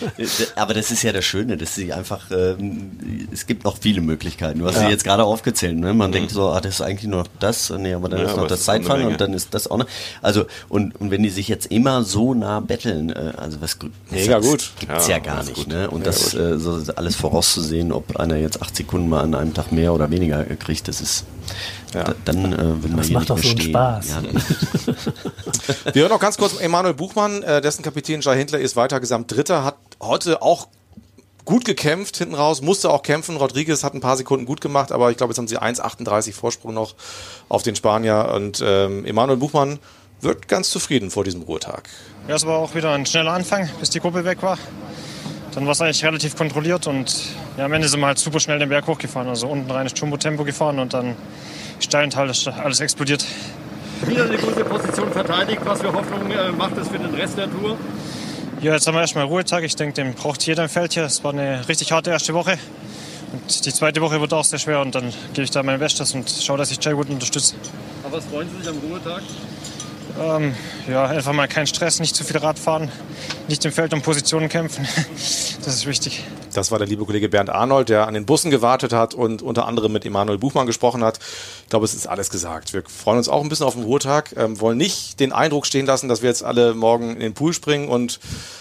aber 0.55 0.75
das 0.75 0.91
ist 0.91 1.03
ja 1.03 1.13
das 1.13 1.25
Schöne, 1.25 1.57
dass 1.57 1.75
sie 1.75 1.93
einfach, 1.93 2.31
ähm, 2.31 3.29
es 3.33 3.47
gibt 3.47 3.65
noch 3.65 3.79
viele 3.79 4.01
Möglichkeiten. 4.01 4.61
Du 4.61 4.67
hast 4.67 4.77
ja. 4.77 4.83
sie 4.83 4.89
jetzt 4.89 5.05
gerade 5.05 5.25
aufgezählt. 5.25 5.77
Ne? 5.77 5.93
Man 5.95 6.11
mhm. 6.11 6.15
denkt 6.15 6.31
so, 6.31 6.51
ah, 6.51 6.61
das 6.61 6.77
ist 6.77 6.81
eigentlich 6.83 7.09
nur 7.09 7.21
noch 7.21 7.29
das, 7.41 7.71
nee, 7.71 7.95
aber 7.95 8.09
dann 8.09 8.21
ja, 8.21 8.27
ist 8.27 8.37
noch 8.37 8.47
das 8.47 8.65
Zeitfahren 8.65 9.07
und 9.07 9.21
dann 9.21 9.35
ist 9.35 9.55
das 9.55 9.69
auch 9.69 9.79
noch. 9.79 9.87
Also, 10.23 10.47
und, 10.69 10.95
und 11.01 11.11
wenn 11.11 11.23
die 11.23 11.31
sich 11.31 11.49
jetzt 11.49 11.67
immer 11.71 12.05
so 12.05 12.35
nah 12.35 12.61
betteln, 12.61 13.11
äh, 13.11 13.33
also 13.37 13.61
was, 13.61 13.77
Mega 14.11 14.39
das 14.39 14.47
gut. 14.47 14.71
gibt's 14.79 15.09
ja, 15.09 15.19
gar 15.19 15.43
nicht. 15.45 15.67
Ne? 15.67 15.91
Und 15.91 16.07
das 16.07 16.35
äh, 16.35 16.59
so 16.59 16.81
alles 16.95 17.17
vorauszusehen, 17.17 17.93
ob 17.93 18.17
einer 18.17 18.37
jetzt 18.37 18.63
acht 18.63 18.77
Sekunden 18.77 19.09
mal 19.09 19.23
an 19.23 19.35
einem 19.35 19.55
Tag 19.55 19.73
mehr 19.73 19.93
oder 19.93 20.11
weniger 20.11 20.45
kriegt, 20.45 20.89
das 20.89 21.01
ist 21.01 21.25
ja. 21.97 22.05
Da, 22.05 22.15
dann 22.27 22.53
äh, 22.53 22.83
will 22.83 22.91
man 22.91 22.99
Das 22.99 23.11
macht 23.11 23.31
doch 23.31 23.39
so 23.39 23.49
einen 23.49 23.61
Spaß. 23.61 24.09
Ja. 24.09 24.23
Wir 25.95 26.03
hören 26.03 26.13
noch 26.13 26.21
ganz 26.21 26.37
kurz 26.37 26.61
Emanuel 26.61 26.95
Buchmann, 26.95 27.43
äh, 27.43 27.61
dessen 27.61 27.83
Kapitän 27.83 28.21
Jai 28.21 28.37
Hindler 28.37 28.59
ist 28.59 28.77
weiter 28.77 29.01
gesamt 29.01 29.33
Dritter, 29.33 29.65
hat 29.65 29.77
heute 30.01 30.43
auch 30.43 30.69
gut 31.47 31.65
gekämpft 31.65 32.19
hinten 32.19 32.35
raus, 32.35 32.61
musste 32.61 32.91
auch 32.91 33.03
kämpfen. 33.03 33.37
Rodriguez 33.37 33.83
hat 33.83 33.95
ein 33.95 34.01
paar 34.01 34.17
Sekunden 34.17 34.45
gut 34.45 34.61
gemacht, 34.61 34.93
aber 34.93 35.11
ich 35.11 35.17
glaube, 35.17 35.31
jetzt 35.31 35.39
haben 35.39 35.49
sie 35.49 35.59
1,38 35.59 36.35
Vorsprung 36.35 36.75
noch 36.75 36.95
auf 37.49 37.63
den 37.63 37.77
Spanier. 37.77 38.33
Und 38.35 38.63
ähm, 38.67 39.07
Emanuel 39.07 39.39
Buchmann 39.39 39.79
wird 40.21 40.49
ganz 40.49 40.71
zufrieden 40.71 41.11
vor 41.11 41.25
diesem 41.25 41.43
Ruhetag. 41.43 41.89
Ja, 42.29 42.35
es 42.35 42.45
war 42.45 42.59
auch 42.59 42.75
wieder 42.75 42.93
ein 42.93 43.07
schneller 43.07 43.33
Anfang, 43.33 43.71
bis 43.81 43.91
die 43.91 44.01
Gruppe 44.01 44.25
weg 44.25 44.43
war. 44.43 44.59
Dann 45.57 45.65
war 45.65 45.73
es 45.73 45.81
eigentlich 45.81 46.05
relativ 46.05 46.37
kontrolliert 46.37 46.87
und 46.87 47.11
ja, 47.57 47.65
am 47.65 47.73
Ende 47.73 47.89
sind 47.89 48.01
wir 48.01 48.09
halt 48.09 48.19
super 48.19 48.39
schnell 48.41 48.59
den 48.59 48.69
Berg 48.69 48.87
hochgefahren. 48.87 49.27
Also 49.27 49.47
unten 49.47 49.71
reines 49.71 49.95
Jumbo-Tempo 49.97 50.45
gefahren 50.45 50.79
und 50.79 50.93
dann 50.93 51.17
steil 51.81 52.05
und 52.05 52.15
alles, 52.15 52.47
alles 52.47 52.81
explodiert. 52.81 53.25
Wieder 54.05 54.27
eine 54.27 54.37
gute 54.37 54.63
Position 54.67 55.11
verteidigt. 55.11 55.63
Was 55.65 55.81
für 55.81 55.91
Hoffnung 55.91 56.31
äh, 56.31 56.53
macht 56.53 56.77
es 56.77 56.89
für 56.89 56.99
den 56.99 57.15
Rest 57.15 57.39
der 57.39 57.51
Tour? 57.51 57.79
Ja, 58.61 58.75
jetzt 58.75 58.87
haben 58.87 58.97
wir 58.97 59.01
erstmal 59.01 59.25
Ruhetag. 59.25 59.65
Ich 59.65 59.75
denke, 59.77 59.95
den 59.95 60.13
braucht 60.13 60.47
jeder 60.47 60.65
im 60.65 60.69
Feld 60.69 60.93
hier. 60.93 61.05
Es 61.05 61.25
war 61.25 61.33
eine 61.33 61.67
richtig 61.67 61.91
harte 61.91 62.11
erste 62.11 62.35
Woche. 62.35 62.59
Und 63.33 63.65
die 63.65 63.73
zweite 63.73 64.03
Woche 64.03 64.21
wird 64.21 64.35
auch 64.35 64.45
sehr 64.45 64.59
schwer 64.59 64.83
und 64.83 64.95
dann 64.95 65.11
gebe 65.33 65.45
ich 65.45 65.51
da 65.53 65.63
mein 65.63 65.79
Bestes 65.79 66.15
und 66.15 66.29
schaue, 66.29 66.59
dass 66.59 66.71
ich 66.71 66.85
Jay 66.85 66.93
gut 66.93 67.09
unterstütze. 67.09 67.55
Aber 68.05 68.19
was 68.19 68.27
freuen 68.27 68.51
Sie 68.51 68.59
sich 68.59 68.69
am 68.69 68.77
Ruhetag? 68.87 69.23
Ähm, 70.19 70.55
ja, 70.89 71.07
einfach 71.07 71.33
mal 71.33 71.49
keinen 71.49 71.67
Stress, 71.67 72.01
nicht 72.01 72.17
zu 72.17 72.25
viel 72.25 72.39
Radfahren, 72.39 72.91
nicht 73.49 73.65
im 73.65 73.73
Feld 73.73 73.93
um 73.93 74.03
Positionen 74.03 74.49
kämpfen. 74.49 74.87
Das 75.65 75.75
ist 75.75 75.87
wichtig. 75.87 76.23
Das 76.57 76.71
war 76.71 76.79
der 76.79 76.89
liebe 76.89 77.05
Kollege 77.05 77.29
Bernd 77.29 77.51
Arnold, 77.51 77.91
der 77.91 78.07
an 78.07 78.15
den 78.15 78.25
Bussen 78.25 78.51
gewartet 78.51 78.93
hat 78.93 79.15
und 79.15 79.43
unter 79.43 79.67
anderem 79.67 79.93
mit 79.93 80.07
Emanuel 80.07 80.39
Buchmann 80.39 80.67
gesprochen 80.67 81.05
hat. 81.05 81.19
Ich 81.65 81.69
glaube, 81.69 81.85
es 81.85 81.95
ist 81.95 82.07
alles 82.07 82.31
gesagt. 82.31 82.73
Wir 82.73 82.83
freuen 82.83 83.19
uns 83.19 83.29
auch 83.29 83.43
ein 83.43 83.49
bisschen 83.51 83.67
auf 83.67 83.75
den 83.75 83.85
Ruhetag, 83.85 84.35
ähm, 84.37 84.59
wollen 84.59 84.79
nicht 84.79 85.21
den 85.21 85.33
Eindruck 85.33 85.67
stehen 85.67 85.85
lassen, 85.85 86.09
dass 86.09 86.23
wir 86.23 86.31
jetzt 86.31 86.43
alle 86.43 86.75
morgen 86.75 87.11
in 87.11 87.21
den 87.21 87.35
Pool 87.35 87.53
springen 87.53 87.89
und 87.89 88.21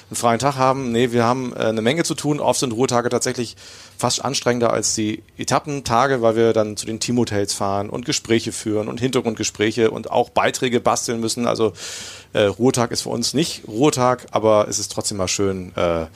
einen 0.10 0.18
freien 0.18 0.40
Tag 0.40 0.56
haben. 0.56 0.92
Nee, 0.92 1.12
wir 1.14 1.24
haben 1.24 1.54
äh, 1.54 1.60
eine 1.60 1.82
Menge 1.82 2.04
zu 2.04 2.16
tun. 2.16 2.42
Oft 2.42 2.60
sind 2.60 2.74
Ruhetage 2.74 3.10
tatsächlich 3.10 3.56
fast 3.98 4.24
anstrengender 4.26 4.74
als 4.74 4.94
die 4.94 5.24
Etappentage, 5.38 6.22
weil 6.22 6.36
wir 6.36 6.52
dann 6.52 6.76
zu 6.76 6.86
den 6.86 7.00
Teamhotels 7.00 7.54
fahren 7.54 7.90
und 7.90 8.06
Gespräche 8.06 8.52
führen 8.52 8.90
und 8.90 9.00
Hintergrundgespräche 9.00 9.90
und 9.90 10.12
auch 10.12 10.30
Beiträge 10.30 10.82
basteln 10.82 11.22
müssen. 11.22 11.48
Also 11.48 11.72
äh, 12.34 12.42
Ruhetag 12.42 12.92
ist 12.92 13.04
für 13.04 13.10
uns 13.10 13.34
nicht 13.34 13.64
Ruhetag, 13.68 14.28
aber 14.32 14.68
es 14.68 14.80
ist 14.80 14.92
trotzdem 14.92 15.18
mal 15.18 15.30
schön, 15.30 15.72
äh, 15.78 16.08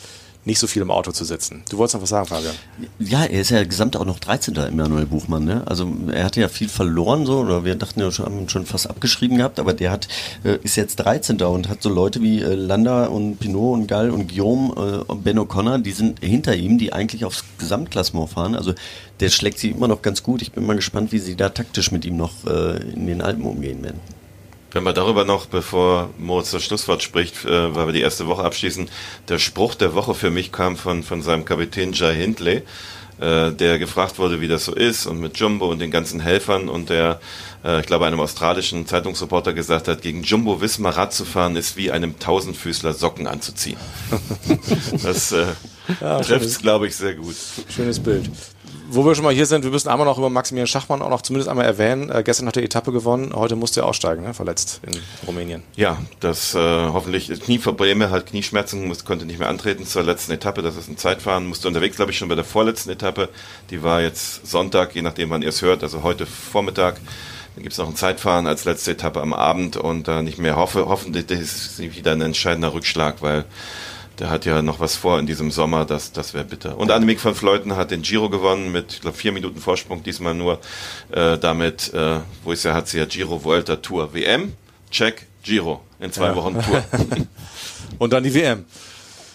nicht 0.46 0.60
so 0.60 0.68
viel 0.68 0.82
im 0.82 0.90
Auto 0.90 1.12
zu 1.12 1.26
sitzen. 1.26 1.64
Du 1.70 1.78
wolltest 1.78 1.96
noch 1.96 2.02
was 2.02 2.10
sagen, 2.10 2.26
Fabian? 2.26 2.56
Ja, 2.98 3.24
er 3.26 3.42
ist 3.42 3.50
ja 3.50 3.64
gesamt 3.64 3.98
auch 3.98 4.06
noch 4.06 4.20
13. 4.20 4.56
Emanuel 4.56 5.06
Buchmann. 5.06 5.44
Ne? 5.44 5.64
Also 5.66 5.92
er 6.12 6.24
hatte 6.24 6.40
ja 6.40 6.48
viel 6.48 6.70
verloren, 6.70 7.26
so, 7.26 7.40
oder 7.40 7.66
wir 7.66 7.76
dachten 7.76 8.00
ja 8.00 8.12
schon, 8.12 8.26
haben 8.26 8.50
schon 8.50 8.66
fast 8.66 8.90
abgeschrieben 8.90 9.38
gehabt, 9.38 9.60
aber 9.60 9.74
der 9.74 9.92
hat, 9.92 10.08
äh, 10.44 10.58
ist 10.64 10.78
jetzt 10.78 10.96
13. 10.98 11.42
und 11.42 11.68
hat 11.68 11.84
so 11.84 11.90
Leute 11.90 12.22
wie 12.22 12.42
äh, 12.42 12.56
Landa 12.56 13.06
und 13.08 13.40
Pinot 13.40 13.80
und 13.80 13.88
Gall 13.88 14.10
und 14.12 14.30
Guillaume 14.30 14.74
äh, 14.76 15.12
und 15.12 15.24
Ben 15.24 15.38
O'Connor, 15.38 15.80
die 15.80 15.92
sind 15.92 16.20
hinter 16.22 16.56
ihm, 16.56 16.78
die 16.78 16.94
eigentlich 16.94 17.26
aufs 17.26 17.44
Gesamtklassement 17.58 18.30
fahren. 18.30 18.56
Also 18.56 18.74
der 19.20 19.30
schlägt 19.30 19.60
sie 19.60 19.72
immer 19.72 19.90
noch 19.90 20.02
ganz 20.02 20.24
gut. 20.24 20.42
Ich 20.42 20.54
bin 20.54 20.66
mal 20.66 20.76
gespannt, 20.76 21.12
wie 21.12 21.20
sie 21.20 21.36
da 21.36 21.50
taktisch 21.50 21.92
mit 21.92 22.06
ihm 22.06 22.16
noch 22.16 22.32
äh, 22.48 22.78
in 22.94 23.08
den 23.08 23.22
Alpen 23.22 23.44
umgehen 23.44 23.84
werden. 23.84 24.00
Wenn 24.72 24.84
wir 24.84 24.94
darüber 24.94 25.26
noch, 25.26 25.48
bevor 25.48 26.10
Moritz 26.20 26.52
das 26.52 26.64
Schlusswort 26.64 27.02
spricht, 27.02 27.46
äh, 27.46 27.76
weil 27.76 27.88
wir 27.88 27.94
die 27.94 28.02
erste 28.02 28.28
Woche 28.28 28.44
abschließen, 28.44 28.90
der 29.28 29.40
Spruch 29.40 29.76
der 29.76 29.94
Woche 29.96 30.14
für 30.14 30.30
mich 30.30 30.52
kam 30.52 30.78
von, 30.78 31.04
von 31.04 31.22
seinem 31.22 31.46
Kapitän 31.46 31.94
Jai 31.94 32.16
Hindley. 32.16 32.64
äh, 33.20 33.52
der 33.52 33.80
gefragt 33.80 34.18
wurde, 34.18 34.42
wie 34.42 34.48
das 34.48 34.66
so 34.66 34.74
ist 34.74 35.06
und 35.06 35.20
mit 35.20 35.38
Jumbo 35.38 35.70
und 35.70 35.80
den 35.80 35.92
ganzen 35.92 36.20
Helfern 36.20 36.70
und 36.70 36.90
der, 36.90 37.20
äh, 37.64 37.82
ich 37.82 37.86
glaube, 37.86 38.06
einem 38.06 38.20
australischen 38.20 38.86
Zeitungsreporter 38.88 39.54
gesagt 39.54 39.88
hat, 39.88 40.02
gegen 40.02 40.24
Jumbo 40.24 40.62
Wismar 40.62 40.96
Rad 40.96 41.14
zu 41.14 41.26
fahren 41.26 41.56
ist 41.56 41.76
wie 41.78 41.92
einem 41.92 42.20
Tausendfüßler 42.20 42.94
Socken 42.94 43.28
anzuziehen. 43.28 43.78
das 45.04 45.32
äh, 45.32 45.48
Ja, 46.02 46.20
trifft 46.22 46.46
es, 46.46 46.60
glaube 46.60 46.88
ich, 46.88 46.96
sehr 46.96 47.16
gut. 47.16 47.36
Schönes 47.68 48.00
Bild. 48.00 48.30
Wo 48.92 49.06
wir 49.06 49.14
schon 49.14 49.24
mal 49.24 49.34
hier 49.34 49.46
sind, 49.46 49.64
wir 49.64 49.72
müssen 49.72 49.88
einmal 49.88 50.06
noch 50.06 50.18
über 50.18 50.30
Maximilian 50.32 50.66
Schachmann 50.66 51.02
auch 51.04 51.10
noch 51.10 51.22
zumindest 51.22 51.48
einmal 51.48 51.66
erwähnen. 51.66 52.10
Äh, 52.10 52.24
gestern 52.24 52.48
hat 52.48 52.58
er 52.58 52.64
Etappe 52.64 52.92
gewonnen, 52.92 53.34
heute 53.36 53.56
musste 53.56 53.82
er 53.82 53.86
aussteigen, 53.86 54.24
ne? 54.24 54.34
verletzt 54.34 54.82
in 54.86 55.00
Rumänien. 55.28 55.62
Ja, 55.76 56.00
das 56.20 56.56
äh, 56.56 56.60
hoffentlich 56.60 57.30
Knieprobleme, 57.40 58.10
hat 58.10 58.26
Knieschmerzen, 58.28 58.88
muss, 58.88 59.06
konnte 59.06 59.26
nicht 59.26 59.38
mehr 59.38 59.48
antreten 59.48 59.86
zur 59.86 60.04
letzten 60.04 60.32
Etappe. 60.32 60.64
Das 60.64 60.76
ist 60.76 60.90
ein 60.90 60.98
Zeitfahren, 60.98 61.48
musste 61.48 61.68
unterwegs, 61.68 61.98
glaube 61.98 62.12
ich, 62.12 62.18
schon 62.18 62.30
bei 62.30 62.36
der 62.36 62.44
vorletzten 62.44 62.90
Etappe. 62.90 63.30
Die 63.70 63.84
war 63.84 64.02
jetzt 64.02 64.48
Sonntag, 64.48 64.96
je 64.96 65.04
nachdem, 65.04 65.30
wann 65.30 65.44
ihr 65.44 65.50
es 65.50 65.62
hört, 65.62 65.84
also 65.84 66.02
heute 66.02 66.26
Vormittag. 66.26 66.96
Dann 67.56 67.64
gibt 67.64 67.74
es 67.74 67.80
noch 67.80 67.90
ein 67.90 67.96
Zeitfahren 67.96 68.48
als 68.48 68.66
letzte 68.66 68.92
Etappe 68.92 69.22
am 69.22 69.34
Abend 69.34 69.78
und 69.78 70.08
da 70.08 70.22
nicht 70.22 70.38
mehr 70.38 70.56
hoffe, 70.56 70.86
hoffentlich 70.88 71.30
ist 71.30 71.80
wieder 71.80 72.14
ein 72.14 72.22
entscheidender 72.22 72.74
Rückschlag, 72.74 73.22
weil 73.22 73.46
der 74.20 74.30
hat 74.30 74.46
ja 74.46 74.62
noch 74.62 74.80
was 74.80 74.96
vor 74.96 75.18
in 75.20 75.26
diesem 75.26 75.52
Sommer, 75.52 75.86
das, 75.86 76.12
das 76.12 76.34
wäre 76.34 76.44
bitter. 76.44 76.78
Und 76.78 76.92
Annemiek 76.92 77.24
van 77.24 77.36
Vleuten 77.36 77.76
hat 77.76 77.92
den 77.92 78.02
Giro 78.02 78.30
gewonnen 78.30 78.72
mit, 78.72 78.94
ich 78.94 79.02
glaube, 79.02 79.18
vier 79.18 79.32
Minuten 79.32 79.60
Vorsprung, 79.60 80.04
diesmal 80.04 80.34
nur. 80.36 80.60
Äh, 81.12 81.38
damit, 81.38 81.94
äh, 81.94 82.20
wo 82.44 82.52
ist 82.52 82.64
ja, 82.64 82.74
hat 82.74 82.88
sie 82.88 82.98
ja 83.00 83.06
Giro, 83.06 83.44
Vuelta, 83.44 83.78
Tour, 83.78 84.14
WM, 84.14 84.54
check, 84.92 85.26
Giro, 85.44 85.82
in 86.00 86.12
zwei 86.12 86.28
Ja. 86.28 86.36
Wochen 86.36 86.62
Tour. 86.62 86.84
Und 87.98 88.14
dann 88.14 88.24
die 88.24 88.34
WM. 88.34 88.66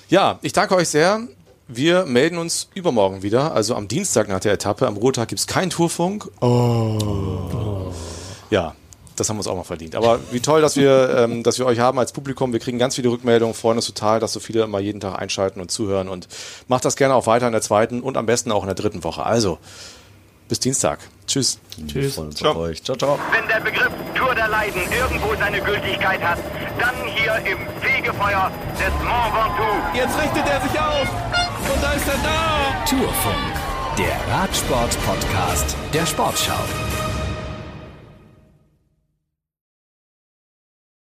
Ja, 0.08 0.38
ich 0.42 0.52
danke 0.52 0.76
euch 0.76 0.88
sehr. 0.88 1.26
Wir 1.66 2.04
melden 2.04 2.36
uns 2.36 2.68
übermorgen 2.74 3.22
wieder, 3.22 3.54
also 3.54 3.74
am 3.74 3.88
Dienstag 3.88 4.28
nach 4.28 4.40
der 4.40 4.52
Etappe. 4.52 4.86
Am 4.86 4.98
Ruhetag 4.98 5.28
gibt 5.28 5.40
es 5.40 5.46
keinen 5.46 5.70
Tourfunk. 5.70 6.28
Oh. 6.42 7.90
Ja, 8.50 8.74
das 9.16 9.28
haben 9.28 9.36
wir 9.36 9.40
uns 9.40 9.46
auch 9.46 9.56
mal 9.56 9.64
verdient. 9.64 9.94
Aber 9.94 10.20
wie 10.30 10.40
toll, 10.40 10.60
dass 10.60 10.76
wir, 10.76 11.16
ähm, 11.16 11.42
dass 11.42 11.58
wir 11.58 11.66
euch 11.66 11.78
haben 11.78 11.98
als 11.98 12.12
Publikum. 12.12 12.52
Wir 12.52 12.60
kriegen 12.60 12.78
ganz 12.78 12.96
viele 12.96 13.10
Rückmeldungen, 13.10 13.54
freuen 13.54 13.78
uns 13.78 13.86
total, 13.86 14.20
dass 14.20 14.32
so 14.32 14.40
viele 14.40 14.62
immer 14.62 14.80
jeden 14.80 15.00
Tag 15.00 15.18
einschalten 15.18 15.60
und 15.60 15.70
zuhören. 15.70 16.08
Und 16.08 16.28
macht 16.68 16.84
das 16.84 16.96
gerne 16.96 17.14
auch 17.14 17.26
weiter 17.26 17.46
in 17.46 17.52
der 17.52 17.62
zweiten 17.62 18.00
und 18.00 18.16
am 18.16 18.26
besten 18.26 18.52
auch 18.52 18.62
in 18.62 18.66
der 18.66 18.74
dritten 18.74 19.04
Woche. 19.04 19.24
Also, 19.24 19.58
bis 20.48 20.60
Dienstag. 20.60 20.98
Tschüss. 21.26 21.58
Tschüss. 21.86 22.20
Ciao. 22.34 22.56
Euch. 22.56 22.82
ciao, 22.82 22.96
ciao. 22.96 23.18
Wenn 23.32 23.48
der 23.48 23.60
Begriff 23.60 23.90
Tour 24.14 24.34
der 24.34 24.48
Leiden 24.48 24.82
irgendwo 24.92 25.34
seine 25.36 25.60
Gültigkeit 25.60 26.22
hat, 26.22 26.38
dann 26.78 26.94
hier 27.06 27.36
im 27.50 27.58
Fegefeuer 27.80 28.50
des 28.78 28.92
Mont 29.02 29.34
Ventoux. 29.34 29.96
Jetzt 29.96 30.18
richtet 30.18 30.46
er 30.46 30.60
sich 30.60 30.78
auf. 30.78 31.08
Und 31.72 31.82
da 31.82 31.92
ist 31.92 32.08
er 32.08 32.18
da. 32.22 32.84
Tourfunk, 32.88 33.98
der 33.98 34.34
Radsport-Podcast 34.34 35.76
der 35.94 36.04
Sportschau. 36.04 36.52